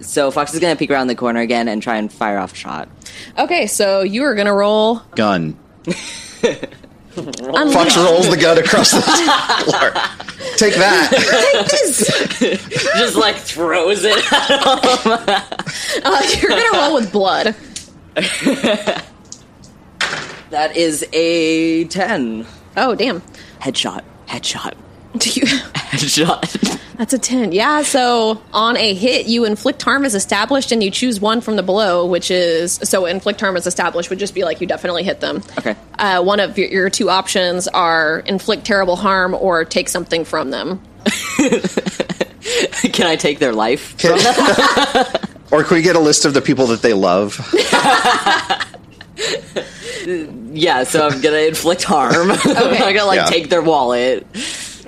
[0.00, 2.56] so Fox is gonna peek around the corner again and try and fire off a
[2.56, 2.88] shot.
[3.36, 5.00] Okay, so you are gonna roll.
[5.16, 5.58] Gun.
[7.16, 7.74] Unleash.
[7.74, 9.90] Fox rolls the gun across the floor.
[10.56, 11.10] Take that.
[12.96, 14.16] Just like throws it.
[14.32, 17.56] at Uh, you're gonna roll with blood.
[20.52, 22.46] That is a ten.
[22.76, 23.20] Oh, damn.
[23.60, 24.02] Headshot.
[24.26, 24.74] Headshot.
[25.18, 25.46] Do you?
[25.46, 26.78] Headshot.
[26.96, 27.52] That's a 10.
[27.52, 31.56] Yeah, so on a hit, you inflict harm as established and you choose one from
[31.56, 35.02] the below, which is so inflict harm as established would just be like you definitely
[35.02, 35.42] hit them.
[35.58, 35.74] Okay.
[35.98, 40.50] Uh, one of your, your two options are inflict terrible harm or take something from
[40.50, 40.80] them.
[42.92, 43.94] can I take their life?
[45.52, 47.36] or can we get a list of the people that they love?
[50.54, 52.30] Yeah, so I'm gonna inflict harm.
[52.30, 52.46] I'm not
[52.94, 53.24] gonna like Yeah.
[53.26, 54.26] take their wallet.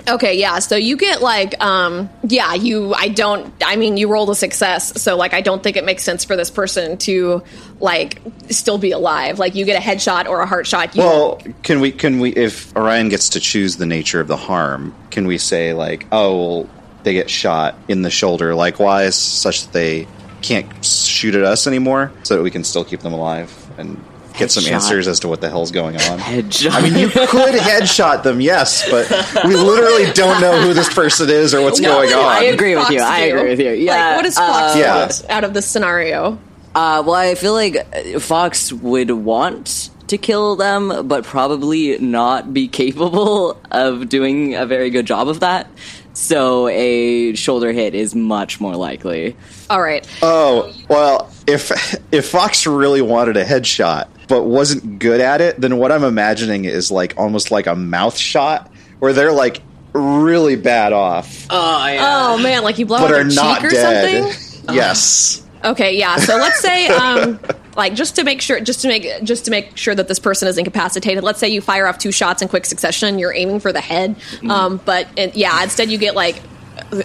[0.07, 0.59] Okay, yeah.
[0.59, 2.93] So you get like, um, yeah, you.
[2.93, 3.51] I don't.
[3.65, 6.35] I mean, you rolled a success, so like, I don't think it makes sense for
[6.35, 7.41] this person to
[7.79, 9.39] like still be alive.
[9.39, 10.95] Like, you get a headshot or a heart shot.
[10.95, 14.37] You, Well, can we can we if Orion gets to choose the nature of the
[14.37, 16.69] harm, can we say like, oh, well,
[17.03, 20.07] they get shot in the shoulder likewise, such that they
[20.43, 23.99] can't shoot at us anymore, so that we can still keep them alive and
[24.37, 26.19] get some answers as to what the hell's going on.
[26.19, 26.71] Headshot.
[26.71, 27.19] I mean, you could
[27.55, 29.09] headshot them, yes, but
[29.45, 32.25] we literally don't know who this person is or what's No, going what on.
[32.25, 33.01] I does agree with Fox you.
[33.01, 33.71] I agree with you.
[33.71, 34.79] Yeah, Like, what does Fox uh,
[35.27, 35.35] yeah.
[35.35, 36.39] out of this scenario?
[36.73, 42.53] Uh, well, I feel like uh, Fox would want to kill them, but probably not
[42.53, 45.67] be capable of doing a very good job of that.
[46.15, 49.35] So a shoulder hit is much more likely.
[49.69, 50.07] All right.
[50.21, 51.71] Oh well, if
[52.11, 56.65] if Fox really wanted a headshot but wasn't good at it, then what I'm imagining
[56.65, 59.61] is like almost like a mouth shot where they're like
[59.93, 61.99] really bad off Oh yeah.
[62.33, 64.33] Oh man, like you blow but out are their not cheek or dead.
[64.33, 64.75] something.
[64.75, 65.45] Yes.
[65.63, 66.15] Okay, yeah.
[66.17, 67.39] So let's say, um,
[67.75, 70.47] like, just to make sure, just to make, just to make sure that this person
[70.47, 71.23] is incapacitated.
[71.23, 73.19] Let's say you fire off two shots in quick succession.
[73.19, 74.15] You're aiming for the head,
[74.49, 76.41] um, but yeah, instead you get like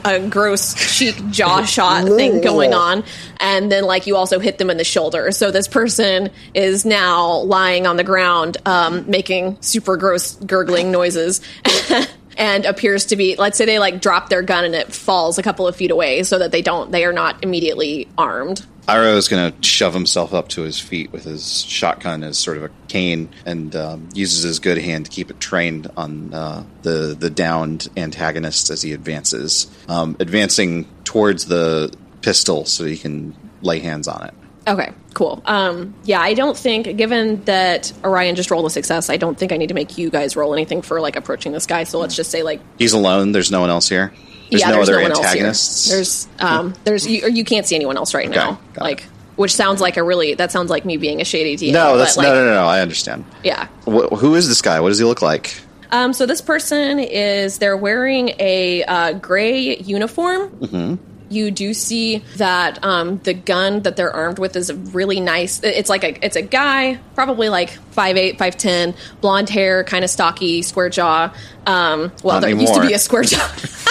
[0.04, 3.04] a gross cheek jaw shot thing going on,
[3.38, 5.30] and then like you also hit them in the shoulder.
[5.32, 11.40] So this person is now lying on the ground, um, making super gross gurgling noises.
[12.36, 15.42] And appears to be, let's say they like drop their gun and it falls a
[15.42, 18.64] couple of feet away so that they don't, they are not immediately armed.
[18.88, 22.56] Iro is going to shove himself up to his feet with his shotgun as sort
[22.56, 26.64] of a cane and um, uses his good hand to keep it trained on uh,
[26.82, 33.34] the the downed antagonist as he advances, um, advancing towards the pistol so he can
[33.62, 34.34] lay hands on it.
[34.66, 35.42] Okay, cool.
[35.46, 39.52] Um, yeah, I don't think, given that Orion just rolled a success, I don't think
[39.52, 41.84] I need to make you guys roll anything for like approaching this guy.
[41.84, 43.32] So let's just say like, He's alone.
[43.32, 44.12] There's no one else here.
[44.50, 45.86] There's yeah, no there's other no one antagonists.
[45.86, 45.96] else here.
[45.96, 48.52] There's, um, there's you, or you can't see anyone else right now.
[48.74, 48.80] got it.
[48.80, 49.04] Like,
[49.36, 51.72] which sounds like a really that sounds like me being a shady DM.
[51.72, 52.66] no, that's but, like, no, no, no, no.
[52.66, 53.24] I understand.
[53.42, 53.68] Yeah.
[53.86, 54.80] Wh- who is this guy?
[54.80, 55.58] What does he look like?
[55.92, 60.50] Um, so this person is they're wearing a uh, gray uniform.
[60.50, 61.04] Mm-hmm.
[61.30, 65.62] You do see that um, the gun that they're armed with is a really nice.
[65.62, 70.04] It's like a it's a guy, probably like five eight, five ten, blonde hair, kind
[70.04, 71.32] of stocky, square jaw.
[71.66, 73.38] Um, well, Not there used to be a square jaw.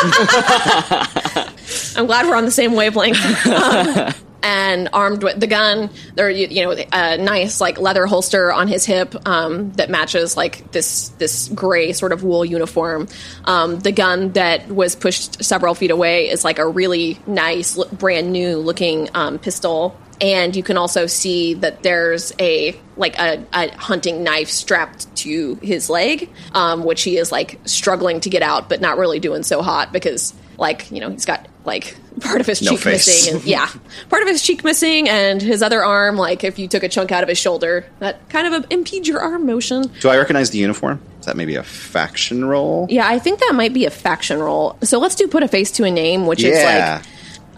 [1.95, 3.17] I'm glad we're on the same wavelength.
[3.47, 8.51] Um, and armed with the gun, there you, you know a nice like leather holster
[8.51, 13.07] on his hip um, that matches like this this gray sort of wool uniform.
[13.45, 18.31] Um, the gun that was pushed several feet away is like a really nice, brand
[18.31, 19.97] new looking um, pistol.
[20.21, 25.55] And you can also see that there's a like a, a hunting knife strapped to
[25.61, 29.43] his leg, um, which he is like struggling to get out, but not really doing
[29.43, 33.07] so hot because like you know he's got like part of his No cheek face.
[33.07, 33.69] missing and yeah
[34.09, 37.11] part of his cheek missing and his other arm like if you took a chunk
[37.11, 40.57] out of his shoulder that kind of impedes your arm motion Do I recognize the
[40.57, 41.01] uniform?
[41.19, 42.87] Is that maybe a faction role?
[42.89, 45.71] yeah i think that might be a faction roll so let's do put a face
[45.71, 47.03] to a name which is like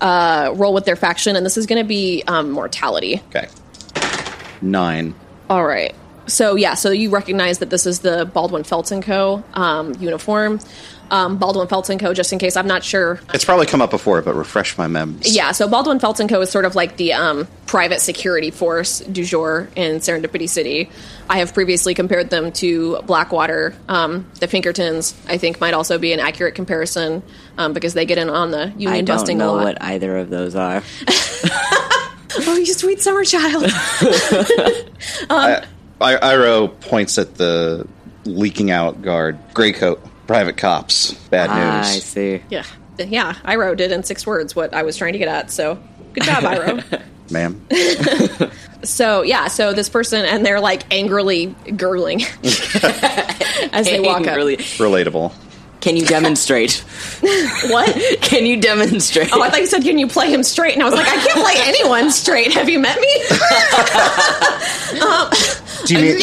[0.02, 3.48] uh roll with their faction and this is going to be um mortality okay.
[4.62, 5.16] Nine.
[5.50, 5.96] all right
[6.28, 9.44] So yeah, so you recognize that this is the Baldwin Felton Co.
[9.54, 10.60] Um, uniform.
[11.12, 12.14] Um, Baldwin Felton Co.
[12.14, 13.20] Just in case, I'm not sure.
[13.34, 15.36] It's probably come up before, but refresh my memories.
[15.36, 16.42] Yeah, so Baldwin Felton Co.
[16.42, 20.90] is sort of like the um, private security force du jour in Serendipity City.
[21.30, 23.76] I have previously compared them to Blackwater.
[23.88, 27.22] Um, the Pinkertons, I think, might also be an accurate comparison
[27.58, 29.66] um, because they get in on the union I don't busting a know lot.
[29.66, 30.82] what either of those are.
[32.48, 33.66] Oh, you sweet summer child.
[35.30, 35.66] I,
[36.00, 37.86] I, Iro points at the
[38.24, 39.38] leaking out guard.
[39.54, 41.14] Gray coat, private cops.
[41.30, 41.88] Bad ah, news.
[41.88, 42.42] I see.
[42.50, 42.64] yeah,
[42.98, 43.36] yeah.
[43.46, 45.52] Iro did in six words what I was trying to get at.
[45.52, 45.78] So
[46.14, 46.82] good job, Iro.
[47.32, 47.66] Ma'am.
[48.84, 54.36] So yeah, so this person and they're like angrily gurgling as they walk up.
[54.36, 54.58] Really?
[54.58, 55.32] Relatable.
[55.82, 56.84] Can you demonstrate?
[57.68, 57.96] What?
[58.22, 59.32] Can you demonstrate?
[59.32, 61.18] Oh, I thought you said, "Can you play him straight?" And I was like, "I
[61.18, 63.22] can't play anyone straight." Have you met me?
[65.00, 65.30] Um,
[65.86, 66.20] Do you mean,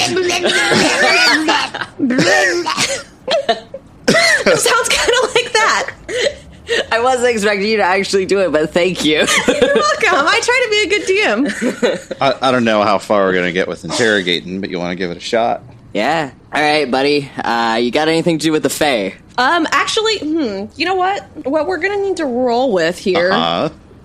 [4.08, 5.94] it sounds kind of like that.
[6.92, 9.16] I wasn't expecting you to actually do it, but thank you.
[9.48, 10.12] You're welcome.
[10.12, 12.16] I try to be a good DM.
[12.20, 14.90] I, I don't know how far we're going to get with interrogating, but you want
[14.90, 15.62] to give it a shot?
[15.94, 16.32] yeah.
[16.52, 17.30] All right, buddy.
[17.36, 19.14] Uh, you got anything to do with the Fae?
[19.36, 21.22] Um, actually, hmm, you know what?
[21.46, 23.30] What we're gonna need to roll with here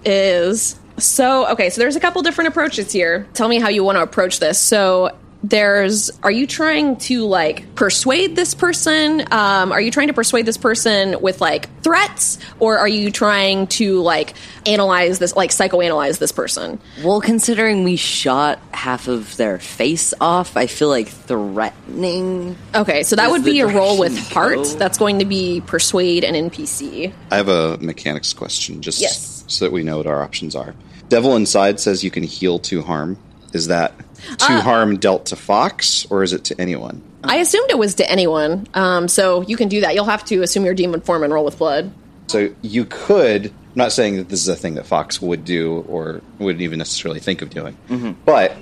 [0.05, 1.69] is Uh, so okay.
[1.69, 3.27] So there's a couple different approaches here.
[3.33, 4.59] Tell me how you want to approach this.
[4.59, 10.13] So there's are you trying to like persuade this person um, are you trying to
[10.13, 14.33] persuade this person with like threats or are you trying to like
[14.65, 20.55] analyze this like psychoanalyze this person Well, considering we shot half of their face off,
[20.57, 22.55] I feel like threatening.
[22.73, 24.63] okay so that would be a roll with direction heart go?
[24.75, 29.43] that's going to be persuade an npc I have a mechanics question just Yes.
[29.47, 30.73] so that we know what our options are.
[31.09, 33.17] Devil Inside says you can heal two harm.
[33.53, 33.93] Is that
[34.39, 37.01] to Uh, harm dealt to Fox, or is it to anyone?
[37.25, 40.41] i assumed it was to anyone um, so you can do that you'll have to
[40.41, 41.89] assume your demon form and roll with blood
[42.27, 43.45] So you could.
[43.47, 46.79] I'm not saying that this is a thing that Fox would do or wouldn't even
[46.79, 47.77] necessarily think of doing,
[48.25, 48.57] but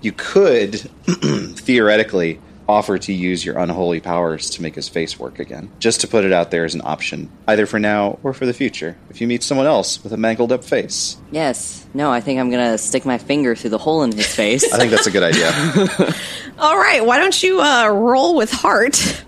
[0.00, 0.80] you could
[1.56, 5.70] theoretically offer to use your unholy powers to make his face work again.
[5.78, 8.54] Just to put it out there as an option, either for now or for the
[8.54, 8.96] future.
[9.10, 11.86] If you meet someone else with a mangled up face, Yes.
[11.94, 14.72] No, I think I'm gonna stick my finger through the hole in his face.
[14.72, 15.50] I think that's a good idea.
[16.58, 18.94] all right why don't you uh, roll with heart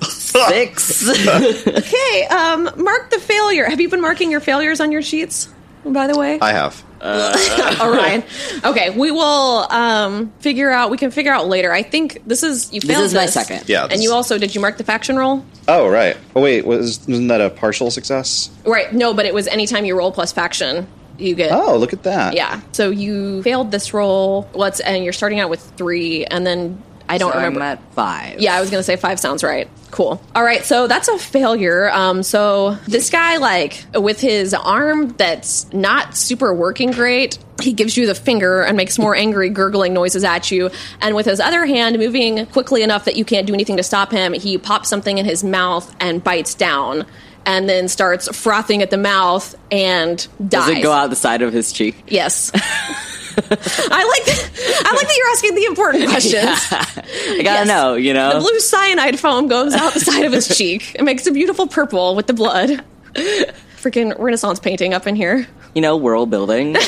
[0.00, 1.08] Six.
[1.28, 5.48] okay um, mark the failure have you been marking your failures on your sheets
[5.84, 6.82] by the way I have.
[7.80, 8.24] Orion.
[8.64, 10.90] Okay, we will um, figure out.
[10.90, 11.72] We can figure out later.
[11.72, 12.80] I think this is you.
[12.80, 13.68] This failed is my second.
[13.68, 15.44] Yeah, and this- you also did you mark the faction roll?
[15.68, 16.16] Oh right.
[16.34, 18.50] Oh wait, was wasn't that a partial success?
[18.64, 18.92] Right.
[18.92, 20.86] No, but it was anytime you roll plus faction,
[21.18, 21.52] you get.
[21.52, 22.34] Oh, look at that.
[22.34, 22.60] Yeah.
[22.72, 24.48] So you failed this roll.
[24.54, 27.60] Let's and you're starting out with three, and then I don't So remember.
[27.60, 28.40] I'm at five.
[28.40, 29.68] Yeah, I was gonna say five sounds right.
[29.90, 30.20] Cool.
[30.34, 31.90] All right, so that's a failure.
[31.90, 37.96] Um, so this guy, like, with his arm that's not super working great, he gives
[37.96, 40.70] you the finger and makes more angry, gurgling noises at you.
[41.00, 44.10] And with his other hand, moving quickly enough that you can't do anything to stop
[44.10, 47.06] him, he pops something in his mouth and bites down.
[47.46, 50.48] And then starts frothing at the mouth and dies.
[50.48, 51.94] Does it go out the side of his cheek?
[52.08, 52.50] Yes.
[53.38, 54.24] I like.
[54.24, 56.44] That, I like that you're asking the important questions.
[56.72, 57.68] I gotta Yes.
[57.68, 58.32] know, you know.
[58.34, 60.94] The blue cyanide foam goes out the side of his cheek.
[60.94, 62.82] It makes a beautiful purple with the blood.
[63.14, 65.46] Freaking Renaissance painting up in here.
[65.76, 66.74] You know, world building.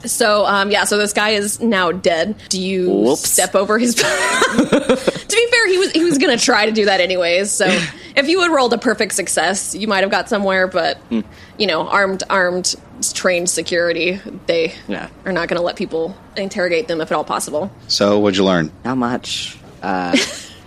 [0.05, 2.35] So, um, yeah, so this guy is now dead.
[2.47, 3.29] Do you Whoops.
[3.29, 3.95] step over his.
[3.95, 7.51] to be fair, he was he was going to try to do that anyways.
[7.51, 7.65] So,
[8.15, 11.19] if you had rolled a perfect success, you might have got somewhere, but, Hmm.
[11.57, 12.75] you know, armed, armed,
[13.13, 15.09] trained security, they Yeah.
[15.25, 17.69] are not going to let people interrogate them if at all possible.
[17.89, 18.71] So what'd you learn?
[18.85, 19.57] Not much.
[19.83, 20.15] Uh,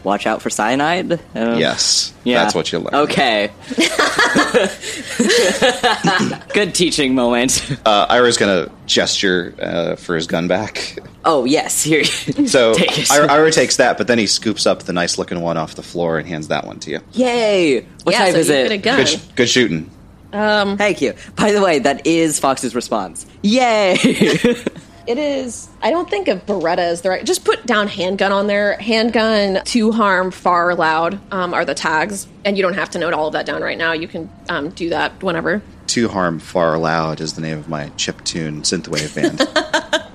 [0.04, 1.12] watch out for cyanide.
[1.12, 2.12] Uh, Yes.
[2.24, 2.42] Yeah.
[2.42, 2.94] That's what you learned.
[3.10, 3.50] Okay.
[6.54, 7.76] Good teaching moment.
[7.84, 10.98] Uh, Ira's gonna gesture uh, for his gun back.
[11.24, 12.04] Oh yes, here.
[12.04, 13.10] So Take.
[13.10, 15.82] Ira, Ira takes that, but then he scoops up the nice looking one off the
[15.82, 17.00] floor and hands that one to you.
[17.12, 17.80] Yay!
[18.04, 18.82] What yeah, type so is it?
[18.82, 18.96] gun.
[18.98, 19.90] Good, sh- good shooting.
[20.32, 21.12] Thank you.
[21.36, 23.26] By the way, that is Fox's response.
[23.42, 23.96] Yay!
[25.06, 25.68] It is.
[25.80, 27.24] I don't think of Beretta as the right.
[27.24, 28.76] Just put down handgun on there.
[28.78, 33.12] Handgun, to harm, far loud um, are the tags, and you don't have to note
[33.12, 33.92] all of that down right now.
[33.92, 35.62] You can um, do that whenever.
[35.88, 39.48] To harm far loud is the name of my chiptune synthwave band.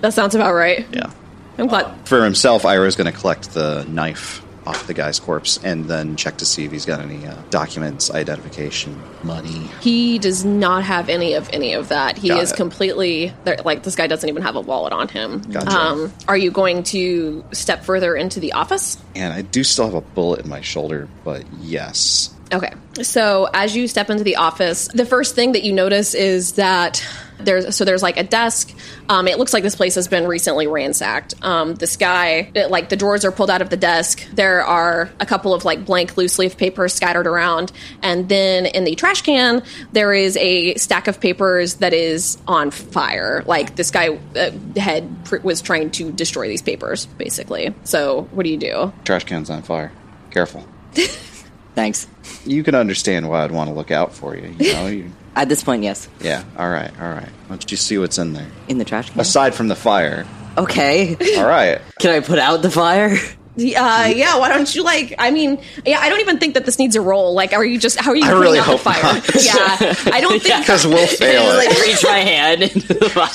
[0.00, 0.86] That sounds about right.
[0.90, 1.10] yeah.
[1.58, 2.08] I'm glad.
[2.08, 6.46] For himself, Ira's gonna collect the knife off the guy's corpse and then check to
[6.46, 9.68] see if he's got any uh, documents, identification, money.
[9.80, 12.18] He does not have any of any of that.
[12.18, 12.56] He Got is it.
[12.56, 13.32] completely
[13.64, 15.40] like this guy doesn't even have a wallet on him.
[15.42, 15.70] Gotcha.
[15.70, 18.96] Um, are you going to step further into the office?
[19.14, 22.34] And I do still have a bullet in my shoulder, but yes.
[22.52, 22.72] Okay.
[23.02, 27.04] So as you step into the office, the first thing that you notice is that
[27.40, 28.72] there's so there's like a desk.
[29.08, 31.34] Um, it looks like this place has been recently ransacked.
[31.42, 34.22] Um, this guy, it- like the drawers are pulled out of the desk.
[34.32, 37.72] There are a couple of like blank loose leaf papers scattered around,
[38.02, 42.70] and then in the trash can there is a stack of papers that is on
[42.70, 43.42] fire.
[43.46, 47.74] Like this guy uh, had pr- was trying to destroy these papers, basically.
[47.84, 48.92] So what do you do?
[49.04, 49.90] Trash can's on fire.
[50.30, 50.64] Careful.
[51.74, 52.06] Thanks.
[52.44, 54.54] You can understand why I'd want to look out for you.
[54.58, 56.08] You know, you, At this point, yes.
[56.20, 56.44] yeah.
[56.58, 57.24] All right, all right.
[57.46, 58.48] Why don't you see what's in there?
[58.68, 59.18] In the trash can.
[59.20, 60.26] Aside from the fire.
[60.58, 61.16] Okay.
[61.38, 61.80] All right.
[61.98, 63.16] Can I put out the fire?
[63.54, 65.14] Uh, yeah, why don't you like?
[65.18, 67.34] I mean, yeah, I don't even think that this needs a roll.
[67.34, 69.02] Like, are you just how are you I putting really out the hope fire?
[69.02, 69.44] not.
[69.44, 71.82] Yeah, I don't think Because we'll fail like it.
[71.86, 73.28] reach my hand into the fire.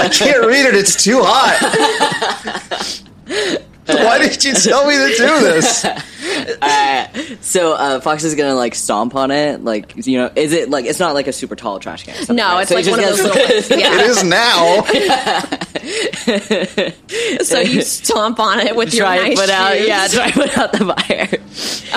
[0.00, 0.76] I can't read it.
[0.76, 3.02] It's too hot.
[4.04, 5.86] Why did you tell me to do this?
[6.60, 7.06] Uh,
[7.40, 10.84] so uh, Fox is gonna like stomp on it, like you know, is it like
[10.84, 12.14] it's not like a super tall trash can?
[12.30, 12.60] or No, right?
[12.62, 13.70] it's So like one of those gotta- little ones.
[13.70, 14.00] Yeah.
[14.02, 14.82] is now.
[17.44, 19.88] So you stomp on it with try your to nice put out, shoes.
[19.88, 21.28] yeah, try to put out the fire.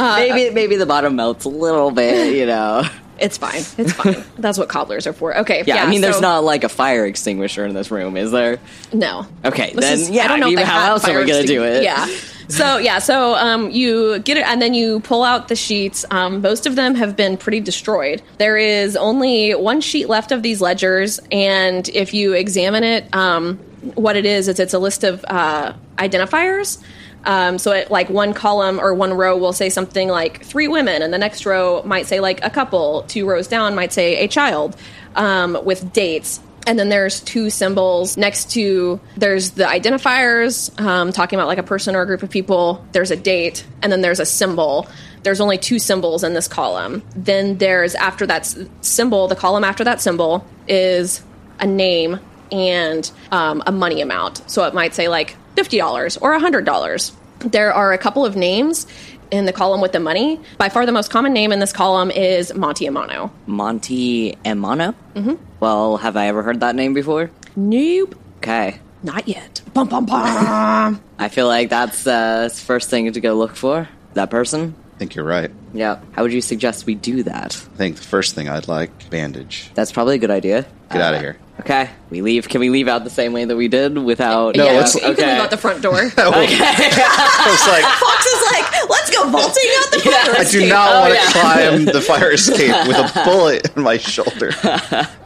[0.04, 2.84] Uh, maybe uh, maybe the bottom melts a little bit, you know.
[3.22, 3.64] It's fine.
[3.78, 4.24] It's fine.
[4.38, 5.38] That's what cobblers are for.
[5.40, 5.64] Okay.
[5.66, 8.60] Yeah, I mean, there's not like a fire extinguisher in this room, is there?
[8.94, 9.28] No.
[9.46, 10.26] Okay, This then is- yeah.
[10.26, 11.84] I don't know mean, how else are we gonna do it?
[11.84, 12.08] Yeah.
[12.50, 16.04] So yeah, so um, you get it, and then you pull out the sheets.
[16.12, 18.22] Um, most of them have been pretty destroyed.
[18.38, 23.58] There is only one sheet left of these ledgers, and if you examine it, um,
[23.96, 26.82] what it is is it's a list of uh, identifiers.
[27.26, 31.02] Um, so it like one column or one row will say something like three women,
[31.02, 33.04] and the next row might say like a couple.
[33.04, 34.76] Two rows down might say a child
[35.16, 36.40] um, with dates.
[36.68, 41.64] And then there's two symbols next to there's the identifiers um, talking about like a
[41.64, 42.86] person or a group of people.
[42.92, 44.88] There's a date, and then there's a symbol.
[45.24, 47.02] There's only two symbols in this column.
[47.16, 51.24] Then there's after that symbol, the column after that symbol is
[51.60, 52.20] a name
[52.52, 54.50] and um, a money amount.
[54.50, 57.12] So it might say like $50 or $100.
[57.40, 58.88] There are a couple of names
[59.32, 60.40] in the column with the money.
[60.58, 63.32] By far the most common name in this column is Monty Amano.
[63.46, 64.96] Monty Amano?
[65.16, 65.36] Mm-hmm.
[65.60, 67.30] Well, have I ever heard that name before?
[67.56, 68.16] Nope.
[68.38, 69.62] Okay, Not yet.
[69.74, 71.02] Bum, bum, bum.
[71.20, 73.90] I feel like that's uh, that's the first thing to go look for.
[74.14, 74.76] That person.
[75.00, 75.50] I think you're right.
[75.74, 76.02] Yeah.
[76.12, 77.56] How would you suggest we do that?
[77.56, 79.72] I think the first thing I'd like bandage.
[79.74, 80.66] That's probably a good idea.
[80.92, 81.38] Get Uh, out of here.
[81.62, 82.50] Okay, we leave.
[82.50, 84.58] Can we leave out the same way that we did without?
[84.58, 85.96] No, yeah, let's- you can leave out the front door.
[86.18, 90.36] I was like, Fox is like, let's go vaulting out the front door.
[90.36, 91.32] I do not Oh, want to yeah.
[91.32, 94.52] climb the fire escape with a bullet in my shoulder.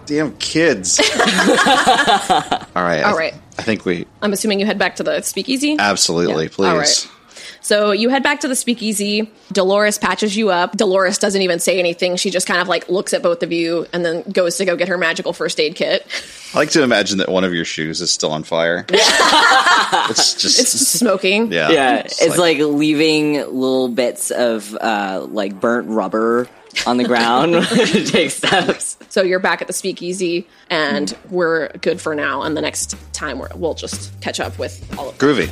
[0.05, 0.99] Damn kids.
[0.99, 1.05] All
[2.83, 3.01] right.
[3.01, 3.33] I All right.
[3.57, 5.77] I think we I'm assuming you head back to the speakeasy.
[5.79, 6.49] absolutely, Yeah.
[6.51, 7.07] please.
[7.71, 7.91] All right.
[7.91, 9.31] So you head back to the speakeasy.
[9.51, 10.75] Dolores patches you up.
[10.75, 12.15] Dolores doesn't even say anything.
[12.17, 14.75] She just kind of like looks at both of you and then goes to go
[14.75, 16.05] get her magical first aid kit.
[16.53, 18.85] I like to imagine that one of your shoes is still on fire.
[18.89, 21.51] it's just, It's smoking.
[21.51, 21.69] yeah.
[21.71, 26.47] Yeah, it's, like, leaving little bits of uh, like burnt rubber
[26.85, 28.97] on the ground when you take steps.
[29.09, 32.41] So you're back at the speakeasy and we're good for now.
[32.43, 35.49] And the next time we're, we'll just catch up with all of groovy.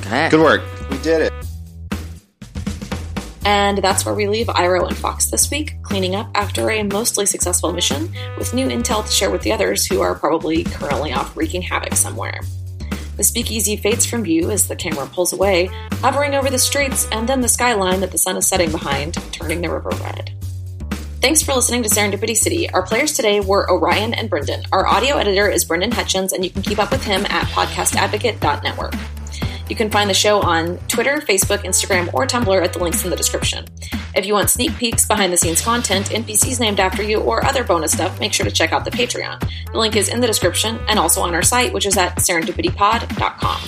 [0.00, 0.28] Okay.
[0.30, 0.62] Good work.
[0.90, 1.32] We did it.
[3.44, 7.26] And that's where we leave Iroh and Fox this week, cleaning up after a mostly
[7.26, 11.36] successful mission, with new intel to share with the others who are probably currently off
[11.36, 12.40] wreaking havoc somewhere.
[13.16, 15.66] The speakeasy fades from view as the camera pulls away,
[16.00, 19.60] hovering over the streets and then the skyline that the sun is setting behind, turning
[19.60, 20.32] the river red.
[21.20, 22.68] Thanks for listening to Serendipity City.
[22.70, 24.64] Our players today were Orion and Brendan.
[24.72, 28.94] Our audio editor is Brendan Hutchins, and you can keep up with him at podcastadvocate.network.
[29.72, 33.10] You can find the show on Twitter, Facebook, Instagram, or Tumblr at the links in
[33.10, 33.64] the description.
[34.14, 37.64] If you want sneak peeks, behind the scenes content, NPCs named after you, or other
[37.64, 39.40] bonus stuff, make sure to check out the Patreon.
[39.72, 43.62] The link is in the description and also on our site, which is at serendipitypod.com.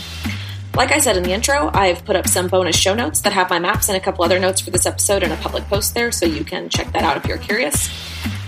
[0.76, 3.48] Like I said in the intro, I've put up some bonus show notes that have
[3.48, 6.12] my maps and a couple other notes for this episode in a public post there,
[6.12, 7.88] so you can check that out if you're curious.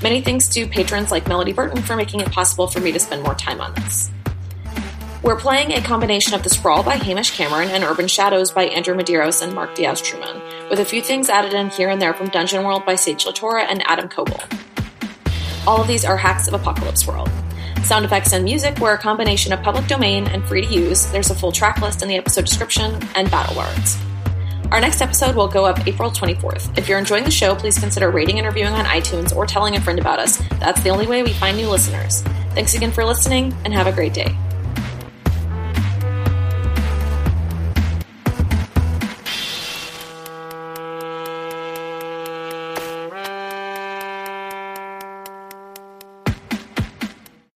[0.03, 3.23] Many thanks to patrons like Melody Burton for making it possible for me to spend
[3.23, 4.11] more time on this.
[5.27, 8.95] We're playing a combination of The Sprawl by Hamish Cameron and Urban Shadows by Andrew
[8.95, 12.29] Medeiros and Mark Diaz Truman, with a few things added in here and there from
[12.29, 14.41] Dungeon World by Sage LaTorra and Adam Koebel.
[15.67, 17.29] All of these are hacks of Apocalypse World.
[17.83, 21.07] Sound effects and music were a combination of public domain and free to use.
[21.07, 23.99] There's a full track list in the episode description and battle words.
[24.71, 26.79] Our next episode will go up April 24th.
[26.79, 29.81] If you're enjoying the show, please consider rating and reviewing on iTunes or telling a
[29.81, 30.37] friend about us.
[30.61, 32.23] That's the only way we find new listeners.
[32.55, 34.37] Thanks again for listening, and have a great day.